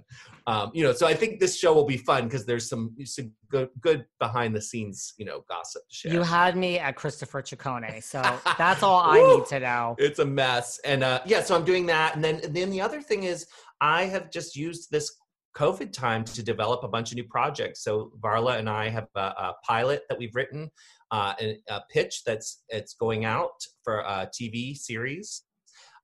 [0.48, 3.32] Um, you know so i think this show will be fun because there's some, some
[3.50, 6.14] good, good behind the scenes you know gossip to share.
[6.14, 8.22] You had me at christopher ciccone so
[8.58, 9.96] that's all i need to know.
[10.00, 10.80] It's a mess.
[10.86, 12.16] And uh, yeah so i'm doing that.
[12.16, 13.46] And then then the other thing is
[13.82, 15.12] i have just used this
[15.58, 17.84] COVID time to develop a bunch of new projects.
[17.84, 20.70] So Varla and I have a, a pilot that we've written
[21.12, 25.44] uh, a, a, pitch that's it's going out for a TV series.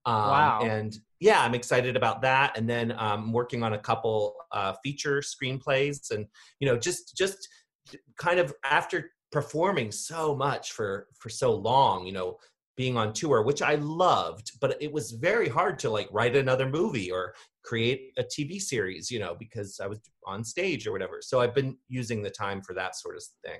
[0.05, 0.59] Um, wow!
[0.63, 2.57] And yeah, I'm excited about that.
[2.57, 6.25] And then um, working on a couple uh, feature screenplays, and
[6.59, 7.47] you know, just just
[8.17, 12.37] kind of after performing so much for for so long, you know,
[12.77, 16.69] being on tour, which I loved, but it was very hard to like write another
[16.69, 17.33] movie or
[17.63, 21.19] create a TV series, you know, because I was on stage or whatever.
[21.21, 23.59] So I've been using the time for that sort of thing.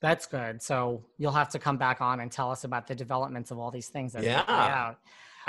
[0.00, 0.62] That's good.
[0.62, 3.70] So you'll have to come back on and tell us about the developments of all
[3.70, 4.12] these things.
[4.14, 4.44] That yeah.
[4.48, 4.98] Out.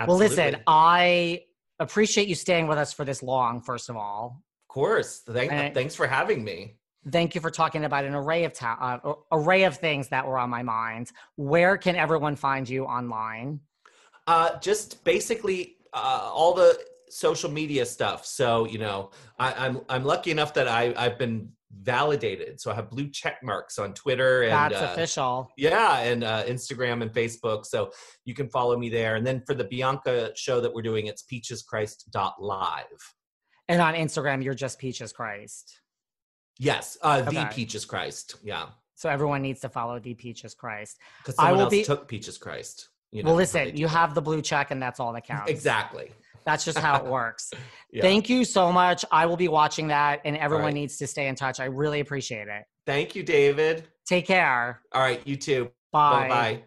[0.08, 1.44] Well, listen, I
[1.80, 3.62] appreciate you staying with us for this long.
[3.62, 5.20] First of all, of course.
[5.20, 6.76] Thank, thanks for having me.
[7.10, 10.38] Thank you for talking about an array of ta- uh, array of things that were
[10.38, 11.12] on my mind.
[11.36, 13.60] Where can everyone find you online?
[14.28, 16.80] Uh, just basically uh, all the
[17.10, 18.26] social media stuff.
[18.26, 21.50] So you know, I, I'm I'm lucky enough that I I've been
[21.80, 22.60] validated.
[22.60, 25.50] So I have blue check marks on Twitter and that's uh, official.
[25.58, 27.66] Yeah, and uh, Instagram and Facebook.
[27.66, 27.92] So
[28.26, 29.16] you can follow me there.
[29.16, 32.86] And then for the Bianca show that we're doing, it's peacheschrist.live.
[33.68, 35.82] And on Instagram, you're just Peaches Christ.
[36.60, 37.40] Yes, uh, okay.
[37.40, 38.36] the Peaches Christ.
[38.44, 38.68] Yeah.
[38.96, 40.98] So everyone needs to follow the Peaches Christ.
[41.20, 41.84] Because someone I will else be...
[41.84, 42.90] took Peaches Christ.
[43.12, 45.50] You know, well, listen, you have the blue check, and that's all that counts.
[45.50, 46.12] Exactly.
[46.46, 47.52] That's just how it works.
[47.92, 48.02] yeah.
[48.02, 49.06] Thank you so much.
[49.12, 50.74] I will be watching that, and everyone right.
[50.74, 51.60] needs to stay in touch.
[51.60, 52.64] I really appreciate it.
[52.86, 53.88] Thank you, David.
[54.06, 54.82] Take care.
[54.92, 55.72] All right, you too.
[55.92, 56.28] Bye.
[56.28, 56.64] Bye.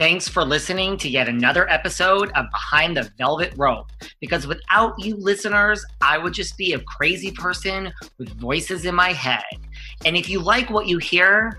[0.00, 3.90] Thanks for listening to yet another episode of Behind the Velvet Rope.
[4.18, 9.12] Because without you listeners, I would just be a crazy person with voices in my
[9.12, 9.42] head.
[10.06, 11.58] And if you like what you hear,